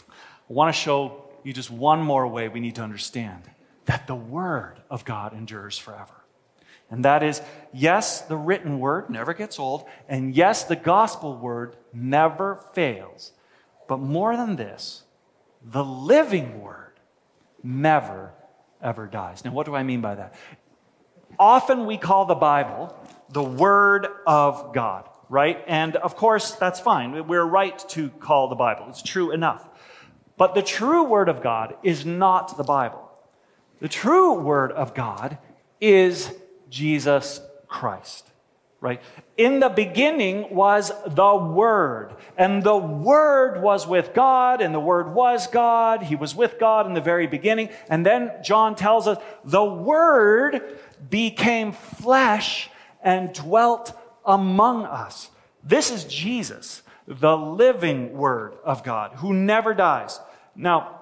I 0.10 0.14
want 0.54 0.74
to 0.74 0.82
show 0.82 1.26
you 1.44 1.54
just 1.54 1.72
one 1.72 2.02
more 2.02 2.28
way 2.28 2.48
we 2.48 2.60
need 2.60 2.76
to 2.76 2.82
understand 2.82 3.44
that 3.86 4.08
the 4.08 4.16
Word 4.16 4.82
of 4.90 5.06
God 5.06 5.34
endures 5.34 5.78
forever. 5.78 6.14
And 6.92 7.06
that 7.06 7.24
is, 7.24 7.42
yes, 7.74 8.22
the 8.22 8.36
written 8.36 8.80
word 8.80 9.10
never 9.10 9.34
gets 9.34 9.58
old, 9.58 9.86
and 10.10 10.36
yes, 10.36 10.66
the 10.66 10.76
gospel 10.76 11.38
word 11.38 11.78
never 11.94 12.60
fails. 12.74 13.32
But 13.88 14.00
more 14.00 14.36
than 14.36 14.58
this, 14.58 15.04
the 15.64 15.86
living 15.86 16.62
word 16.62 17.00
never, 17.64 18.34
ever 18.82 19.08
dies. 19.08 19.46
Now, 19.46 19.52
what 19.52 19.66
do 19.66 19.74
I 19.74 19.84
mean 19.84 20.02
by 20.02 20.16
that? 20.16 20.36
Often 21.40 21.86
we 21.86 21.98
call 21.98 22.26
the 22.26 22.36
Bible 22.36 22.94
the 23.30 23.44
Word 23.44 24.08
of 24.28 24.74
God, 24.74 25.08
right? 25.30 25.64
And 25.66 25.96
of 25.96 26.18
course, 26.18 26.52
that's 26.56 26.82
fine. 26.82 27.26
We're 27.26 27.46
right 27.46 27.80
to 27.90 28.10
call 28.10 28.50
the 28.50 28.56
Bible, 28.56 28.88
it's 28.90 29.02
true 29.02 29.32
enough. 29.32 29.70
But 30.42 30.56
the 30.56 30.64
true 30.64 31.04
Word 31.04 31.30
of 31.30 31.44
God 31.44 31.76
is 31.84 32.04
not 32.04 32.58
the 32.58 32.64
Bible. 32.64 33.08
The 33.80 33.88
true 33.88 34.40
Word 34.40 34.72
of 34.72 34.96
God 34.96 35.38
is 35.80 36.34
Jesus 36.68 37.40
Christ, 37.68 38.28
right? 38.80 39.04
In 39.38 39.60
the 39.60 39.70
beginning 39.70 40.56
was 40.56 40.92
the 41.06 41.36
Word, 41.36 42.16
and 42.40 42.64
the 42.64 42.76
Word 42.76 43.62
was 43.62 43.86
with 43.86 44.16
God, 44.16 44.62
and 44.62 44.74
the 44.74 44.80
Word 44.80 45.14
was 45.14 45.46
God. 45.46 46.02
He 46.02 46.16
was 46.16 46.36
with 46.36 46.58
God 46.58 46.88
in 46.88 46.96
the 46.96 47.02
very 47.02 47.28
beginning. 47.28 47.70
And 47.88 48.04
then 48.04 48.32
John 48.44 48.74
tells 48.74 49.08
us 49.08 49.20
the 49.46 49.64
Word 49.64 50.80
became 51.08 51.72
flesh 51.72 52.72
and 53.04 53.32
dwelt 53.32 53.96
among 54.26 54.86
us. 54.86 55.30
This 55.64 55.92
is 55.92 56.04
Jesus, 56.06 56.82
the 57.06 57.38
living 57.38 58.14
Word 58.14 58.56
of 58.64 58.84
God, 58.84 59.12
who 59.18 59.36
never 59.36 59.76
dies. 59.76 60.20
Now, 60.56 61.00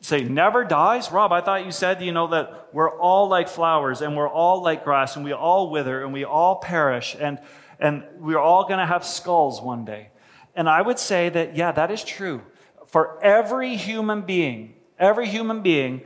say 0.00 0.22
never 0.22 0.64
dies? 0.64 1.10
Rob, 1.10 1.32
I 1.32 1.40
thought 1.40 1.64
you 1.64 1.72
said, 1.72 2.02
you 2.02 2.12
know, 2.12 2.28
that 2.28 2.68
we're 2.72 2.90
all 2.90 3.28
like 3.28 3.48
flowers 3.48 4.00
and 4.00 4.16
we're 4.16 4.28
all 4.28 4.62
like 4.62 4.84
grass 4.84 5.16
and 5.16 5.24
we 5.24 5.32
all 5.32 5.70
wither 5.70 6.02
and 6.02 6.12
we 6.12 6.24
all 6.24 6.56
perish 6.56 7.16
and, 7.18 7.38
and 7.80 8.04
we're 8.18 8.38
all 8.38 8.64
going 8.64 8.78
to 8.78 8.86
have 8.86 9.04
skulls 9.04 9.60
one 9.60 9.84
day. 9.84 10.10
And 10.54 10.68
I 10.68 10.82
would 10.82 10.98
say 10.98 11.28
that, 11.28 11.56
yeah, 11.56 11.72
that 11.72 11.90
is 11.90 12.02
true. 12.02 12.42
For 12.86 13.22
every 13.22 13.76
human 13.76 14.22
being, 14.22 14.74
every 14.98 15.28
human 15.28 15.62
being, 15.62 16.02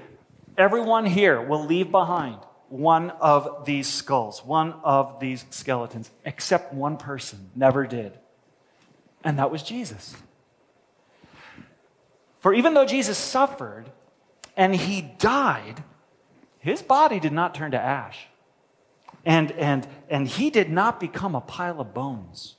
everyone 0.58 1.06
here 1.06 1.40
will 1.40 1.64
leave 1.64 1.90
behind 1.90 2.38
one 2.68 3.10
of 3.10 3.66
these 3.66 3.86
skulls, 3.86 4.44
one 4.44 4.74
of 4.82 5.20
these 5.20 5.44
skeletons, 5.50 6.10
except 6.24 6.72
one 6.72 6.96
person 6.96 7.50
never 7.54 7.86
did. 7.86 8.18
And 9.22 9.38
that 9.38 9.50
was 9.50 9.62
Jesus. 9.62 10.16
For 12.42 12.52
even 12.52 12.74
though 12.74 12.84
Jesus 12.84 13.16
suffered 13.16 13.84
and 14.56 14.74
he 14.74 15.00
died, 15.00 15.84
his 16.58 16.82
body 16.82 17.20
did 17.20 17.32
not 17.32 17.54
turn 17.54 17.70
to 17.70 17.80
ash. 17.80 18.26
And, 19.24 19.52
and, 19.52 19.86
and 20.10 20.26
he 20.26 20.50
did 20.50 20.68
not 20.68 20.98
become 20.98 21.36
a 21.36 21.40
pile 21.40 21.80
of 21.80 21.94
bones. 21.94 22.56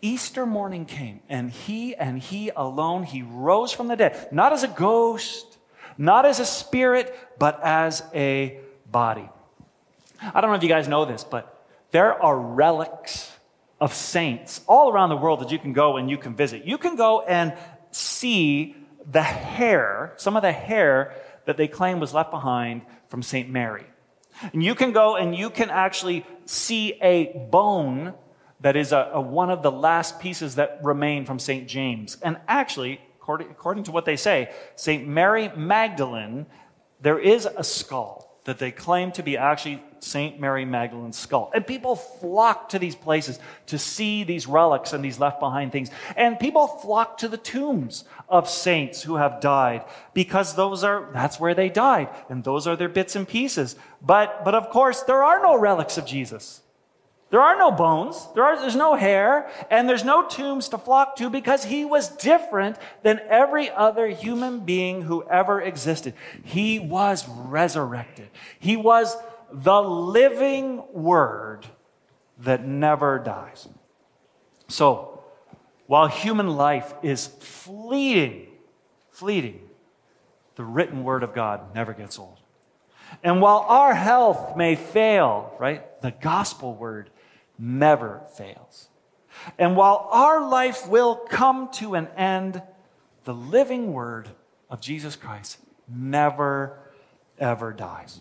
Easter 0.00 0.46
morning 0.46 0.86
came, 0.86 1.20
and 1.28 1.50
he 1.50 1.94
and 1.94 2.18
he 2.18 2.50
alone, 2.56 3.02
he 3.02 3.20
rose 3.20 3.70
from 3.70 3.88
the 3.88 3.96
dead, 3.96 4.28
not 4.32 4.54
as 4.54 4.62
a 4.62 4.68
ghost, 4.68 5.58
not 5.98 6.24
as 6.24 6.40
a 6.40 6.46
spirit, 6.46 7.14
but 7.38 7.60
as 7.62 8.02
a 8.14 8.60
body. 8.90 9.28
I 10.22 10.40
don't 10.40 10.50
know 10.50 10.56
if 10.56 10.62
you 10.62 10.70
guys 10.70 10.88
know 10.88 11.04
this, 11.04 11.22
but 11.22 11.66
there 11.90 12.14
are 12.22 12.38
relics 12.38 13.30
of 13.78 13.92
saints 13.92 14.62
all 14.66 14.90
around 14.90 15.10
the 15.10 15.16
world 15.16 15.40
that 15.40 15.52
you 15.52 15.58
can 15.58 15.74
go 15.74 15.98
and 15.98 16.08
you 16.08 16.16
can 16.16 16.34
visit. 16.34 16.64
You 16.64 16.78
can 16.78 16.96
go 16.96 17.20
and 17.22 17.52
see 17.90 18.76
the 19.10 19.22
hair, 19.22 20.12
some 20.16 20.36
of 20.36 20.42
the 20.42 20.52
hair 20.52 21.14
that 21.46 21.56
they 21.56 21.68
claim 21.68 22.00
was 22.00 22.12
left 22.12 22.30
behind 22.30 22.82
from 23.08 23.22
St. 23.22 23.48
Mary. 23.48 23.86
And 24.52 24.62
you 24.62 24.74
can 24.74 24.92
go 24.92 25.16
and 25.16 25.34
you 25.34 25.50
can 25.50 25.70
actually 25.70 26.24
see 26.44 26.98
a 27.02 27.46
bone 27.50 28.14
that 28.60 28.76
is 28.76 28.92
a, 28.92 29.10
a 29.14 29.20
one 29.20 29.50
of 29.50 29.62
the 29.62 29.70
last 29.70 30.20
pieces 30.20 30.56
that 30.56 30.80
remain 30.82 31.24
from 31.24 31.38
St. 31.38 31.68
James. 31.68 32.18
And 32.22 32.38
actually, 32.46 33.00
according, 33.20 33.50
according 33.50 33.84
to 33.84 33.92
what 33.92 34.04
they 34.04 34.16
say, 34.16 34.52
St. 34.76 35.06
Mary 35.06 35.50
Magdalene, 35.56 36.46
there 37.00 37.18
is 37.18 37.46
a 37.46 37.64
skull 37.64 38.40
that 38.44 38.58
they 38.58 38.70
claim 38.70 39.12
to 39.12 39.22
be 39.22 39.36
actually 39.36 39.82
St. 40.00 40.40
Mary 40.40 40.64
Magdalene's 40.64 41.18
skull. 41.18 41.50
And 41.54 41.66
people 41.66 41.96
flock 41.96 42.68
to 42.70 42.78
these 42.78 42.94
places 42.94 43.38
to 43.66 43.78
see 43.78 44.24
these 44.24 44.46
relics 44.46 44.92
and 44.92 45.04
these 45.04 45.18
left 45.18 45.40
behind 45.40 45.72
things. 45.72 45.90
And 46.16 46.38
people 46.38 46.66
flock 46.66 47.18
to 47.18 47.28
the 47.28 47.36
tombs 47.36 48.04
of 48.28 48.48
saints 48.48 49.02
who 49.02 49.16
have 49.16 49.40
died 49.40 49.84
because 50.14 50.54
those 50.54 50.84
are, 50.84 51.10
that's 51.12 51.40
where 51.40 51.54
they 51.54 51.68
died. 51.68 52.08
And 52.28 52.44
those 52.44 52.66
are 52.66 52.76
their 52.76 52.88
bits 52.88 53.16
and 53.16 53.26
pieces. 53.26 53.76
But, 54.00 54.44
but 54.44 54.54
of 54.54 54.70
course, 54.70 55.02
there 55.02 55.22
are 55.22 55.42
no 55.42 55.58
relics 55.58 55.98
of 55.98 56.06
Jesus. 56.06 56.62
There 57.30 57.42
are 57.42 57.58
no 57.58 57.70
bones, 57.70 58.26
there 58.34 58.42
are, 58.42 58.58
there's 58.58 58.74
no 58.74 58.94
hair, 58.94 59.50
and 59.70 59.86
there's 59.86 60.04
no 60.04 60.26
tombs 60.26 60.70
to 60.70 60.78
flock 60.78 61.16
to 61.16 61.28
because 61.28 61.64
he 61.64 61.84
was 61.84 62.08
different 62.08 62.78
than 63.02 63.20
every 63.28 63.70
other 63.70 64.08
human 64.08 64.60
being 64.60 65.02
who 65.02 65.28
ever 65.28 65.60
existed. 65.60 66.14
He 66.42 66.78
was 66.78 67.28
resurrected. 67.28 68.30
He 68.58 68.78
was 68.78 69.14
the 69.52 69.80
living 69.82 70.82
word 70.92 71.66
that 72.38 72.64
never 72.64 73.18
dies. 73.18 73.68
So, 74.68 75.22
while 75.86 76.06
human 76.06 76.56
life 76.56 76.92
is 77.02 77.26
fleeting, 77.26 78.48
fleeting, 79.10 79.60
the 80.56 80.64
written 80.64 81.02
word 81.04 81.22
of 81.22 81.34
God 81.34 81.74
never 81.74 81.94
gets 81.94 82.18
old. 82.18 82.38
And 83.22 83.40
while 83.40 83.64
our 83.68 83.94
health 83.94 84.56
may 84.56 84.76
fail, 84.76 85.54
right, 85.58 86.00
the 86.02 86.10
gospel 86.10 86.74
word 86.74 87.10
never 87.58 88.20
fails. 88.36 88.88
And 89.58 89.76
while 89.76 90.08
our 90.10 90.46
life 90.46 90.86
will 90.88 91.16
come 91.16 91.70
to 91.74 91.94
an 91.94 92.08
end, 92.16 92.62
the 93.24 93.34
living 93.34 93.92
word 93.92 94.28
of 94.68 94.80
Jesus 94.80 95.16
Christ 95.16 95.58
never, 95.88 96.78
ever 97.38 97.72
dies. 97.72 98.20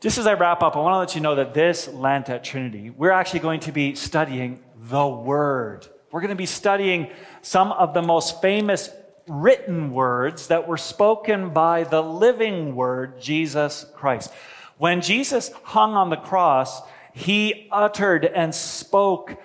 Just 0.00 0.18
as 0.18 0.26
I 0.26 0.34
wrap 0.34 0.62
up, 0.62 0.76
I 0.76 0.80
want 0.80 0.94
to 0.94 0.98
let 0.98 1.14
you 1.14 1.20
know 1.20 1.34
that 1.34 1.54
this 1.54 1.88
Lent 1.88 2.28
at 2.28 2.44
Trinity, 2.44 2.90
we're 2.90 3.10
actually 3.10 3.40
going 3.40 3.60
to 3.60 3.72
be 3.72 3.94
studying 3.94 4.62
the 4.76 5.06
Word. 5.06 5.86
We're 6.10 6.20
going 6.20 6.30
to 6.30 6.36
be 6.36 6.46
studying 6.46 7.10
some 7.42 7.72
of 7.72 7.94
the 7.94 8.02
most 8.02 8.40
famous 8.40 8.90
written 9.26 9.92
words 9.92 10.48
that 10.48 10.68
were 10.68 10.76
spoken 10.76 11.50
by 11.50 11.84
the 11.84 12.02
living 12.02 12.76
Word, 12.76 13.20
Jesus 13.20 13.86
Christ. 13.94 14.32
When 14.78 15.00
Jesus 15.00 15.50
hung 15.64 15.94
on 15.94 16.10
the 16.10 16.16
cross, 16.16 16.80
he 17.12 17.68
uttered 17.72 18.24
and 18.24 18.54
spoke 18.54 19.36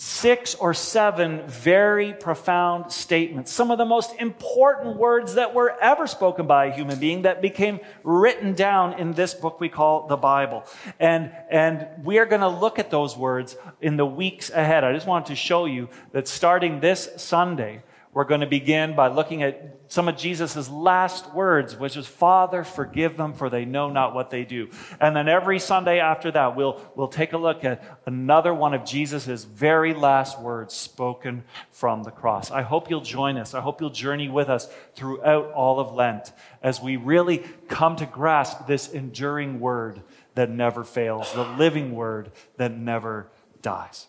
six 0.00 0.54
or 0.54 0.72
seven 0.72 1.44
very 1.48 2.12
profound 2.12 2.92
statements, 2.92 3.50
some 3.50 3.72
of 3.72 3.78
the 3.78 3.84
most 3.84 4.14
important 4.20 4.96
words 4.96 5.34
that 5.34 5.52
were 5.52 5.76
ever 5.80 6.06
spoken 6.06 6.46
by 6.46 6.66
a 6.66 6.72
human 6.72 7.00
being 7.00 7.22
that 7.22 7.42
became 7.42 7.80
written 8.04 8.54
down 8.54 8.92
in 8.92 9.12
this 9.12 9.34
book 9.34 9.58
we 9.58 9.68
call 9.68 10.06
the 10.06 10.16
Bible. 10.16 10.62
And, 11.00 11.32
and 11.50 11.88
we 12.04 12.18
are 12.18 12.26
going 12.26 12.42
to 12.42 12.48
look 12.48 12.78
at 12.78 12.92
those 12.92 13.16
words 13.16 13.56
in 13.80 13.96
the 13.96 14.06
weeks 14.06 14.50
ahead. 14.50 14.84
I 14.84 14.92
just 14.92 15.08
wanted 15.08 15.26
to 15.26 15.34
show 15.34 15.64
you 15.64 15.88
that 16.12 16.28
starting 16.28 16.78
this 16.78 17.08
Sunday, 17.16 17.82
we're 18.18 18.24
going 18.24 18.40
to 18.40 18.48
begin 18.48 18.96
by 18.96 19.06
looking 19.06 19.44
at 19.44 19.78
some 19.86 20.08
of 20.08 20.16
Jesus' 20.16 20.68
last 20.68 21.32
words, 21.32 21.76
which 21.76 21.96
is, 21.96 22.04
Father, 22.04 22.64
forgive 22.64 23.16
them, 23.16 23.32
for 23.32 23.48
they 23.48 23.64
know 23.64 23.90
not 23.90 24.12
what 24.12 24.28
they 24.28 24.44
do. 24.44 24.70
And 25.00 25.14
then 25.14 25.28
every 25.28 25.60
Sunday 25.60 26.00
after 26.00 26.32
that, 26.32 26.56
we'll, 26.56 26.82
we'll 26.96 27.06
take 27.06 27.32
a 27.32 27.38
look 27.38 27.64
at 27.64 28.00
another 28.06 28.52
one 28.52 28.74
of 28.74 28.84
Jesus' 28.84 29.44
very 29.44 29.94
last 29.94 30.40
words 30.40 30.74
spoken 30.74 31.44
from 31.70 32.02
the 32.02 32.10
cross. 32.10 32.50
I 32.50 32.62
hope 32.62 32.90
you'll 32.90 33.02
join 33.02 33.36
us. 33.36 33.54
I 33.54 33.60
hope 33.60 33.80
you'll 33.80 33.90
journey 33.90 34.28
with 34.28 34.48
us 34.48 34.68
throughout 34.96 35.52
all 35.52 35.78
of 35.78 35.92
Lent 35.92 36.32
as 36.60 36.82
we 36.82 36.96
really 36.96 37.44
come 37.68 37.94
to 37.94 38.06
grasp 38.06 38.66
this 38.66 38.88
enduring 38.88 39.60
word 39.60 40.02
that 40.34 40.50
never 40.50 40.82
fails, 40.82 41.32
the 41.34 41.44
living 41.44 41.94
word 41.94 42.32
that 42.56 42.76
never 42.76 43.30
dies. 43.62 44.08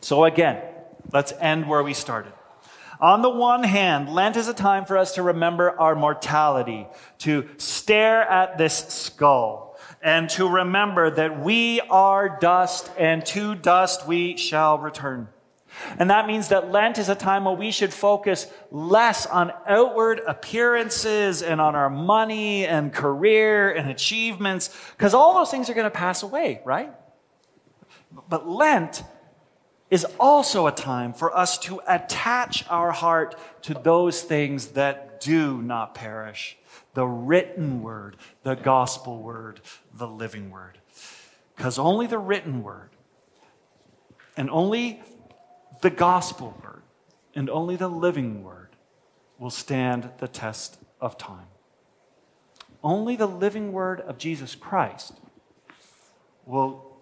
So, 0.00 0.24
again, 0.24 0.60
let's 1.12 1.32
end 1.38 1.68
where 1.68 1.84
we 1.84 1.94
started. 1.94 2.32
On 3.00 3.22
the 3.22 3.30
one 3.30 3.62
hand, 3.62 4.10
Lent 4.10 4.36
is 4.36 4.48
a 4.48 4.54
time 4.54 4.84
for 4.84 4.98
us 4.98 5.14
to 5.14 5.22
remember 5.22 5.78
our 5.80 5.94
mortality, 5.94 6.86
to 7.18 7.48
stare 7.56 8.22
at 8.22 8.58
this 8.58 8.76
skull, 8.88 9.78
and 10.02 10.28
to 10.30 10.46
remember 10.48 11.10
that 11.10 11.40
we 11.40 11.80
are 11.88 12.38
dust, 12.40 12.90
and 12.98 13.24
to 13.26 13.54
dust 13.54 14.06
we 14.06 14.36
shall 14.36 14.78
return. 14.78 15.28
And 15.98 16.10
that 16.10 16.26
means 16.26 16.48
that 16.48 16.70
Lent 16.70 16.98
is 16.98 17.08
a 17.08 17.14
time 17.14 17.44
where 17.44 17.54
we 17.54 17.70
should 17.70 17.94
focus 17.94 18.46
less 18.70 19.24
on 19.24 19.52
outward 19.66 20.20
appearances 20.26 21.42
and 21.42 21.60
on 21.60 21.74
our 21.74 21.88
money 21.88 22.66
and 22.66 22.92
career 22.92 23.70
and 23.70 23.88
achievements, 23.88 24.76
because 24.96 25.14
all 25.14 25.32
those 25.32 25.50
things 25.50 25.70
are 25.70 25.74
going 25.74 25.84
to 25.84 25.90
pass 25.90 26.22
away, 26.22 26.60
right? 26.66 26.92
But 28.28 28.46
Lent 28.48 29.04
is 29.90 30.06
also 30.18 30.66
a 30.66 30.72
time 30.72 31.12
for 31.12 31.36
us 31.36 31.58
to 31.58 31.80
attach 31.86 32.64
our 32.68 32.92
heart 32.92 33.34
to 33.62 33.74
those 33.74 34.22
things 34.22 34.68
that 34.68 35.20
do 35.20 35.60
not 35.60 35.94
perish 35.94 36.56
the 36.94 37.06
written 37.06 37.82
word, 37.82 38.16
the 38.42 38.54
gospel 38.54 39.22
word, 39.22 39.60
the 39.92 40.06
living 40.06 40.50
word. 40.50 40.78
Because 41.56 41.78
only 41.78 42.06
the 42.06 42.18
written 42.18 42.62
word 42.62 42.90
and 44.36 44.48
only 44.50 45.02
the 45.82 45.90
gospel 45.90 46.56
word 46.62 46.82
and 47.34 47.50
only 47.50 47.76
the 47.76 47.88
living 47.88 48.42
word 48.42 48.76
will 49.38 49.50
stand 49.50 50.10
the 50.18 50.28
test 50.28 50.78
of 51.00 51.18
time. 51.18 51.46
Only 52.82 53.16
the 53.16 53.26
living 53.26 53.72
word 53.72 54.00
of 54.00 54.18
Jesus 54.18 54.54
Christ 54.54 55.14
will 56.46 56.96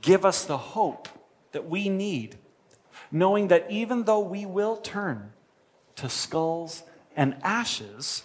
give 0.00 0.24
us 0.24 0.44
the 0.44 0.56
hope 0.56 1.08
that 1.52 1.68
we 1.68 1.88
need, 1.88 2.36
knowing 3.10 3.48
that 3.48 3.70
even 3.70 4.04
though 4.04 4.20
we 4.20 4.46
will 4.46 4.76
turn 4.76 5.32
to 5.96 6.08
skulls 6.08 6.82
and 7.16 7.36
ashes, 7.42 8.24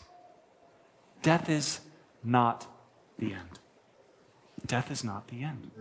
death 1.21 1.49
is 1.49 1.81
not 2.23 2.67
the 3.17 3.33
end. 3.33 3.59
Death 4.65 4.91
is 4.91 5.03
not 5.03 5.27
the 5.27 5.43
end. 5.43 5.71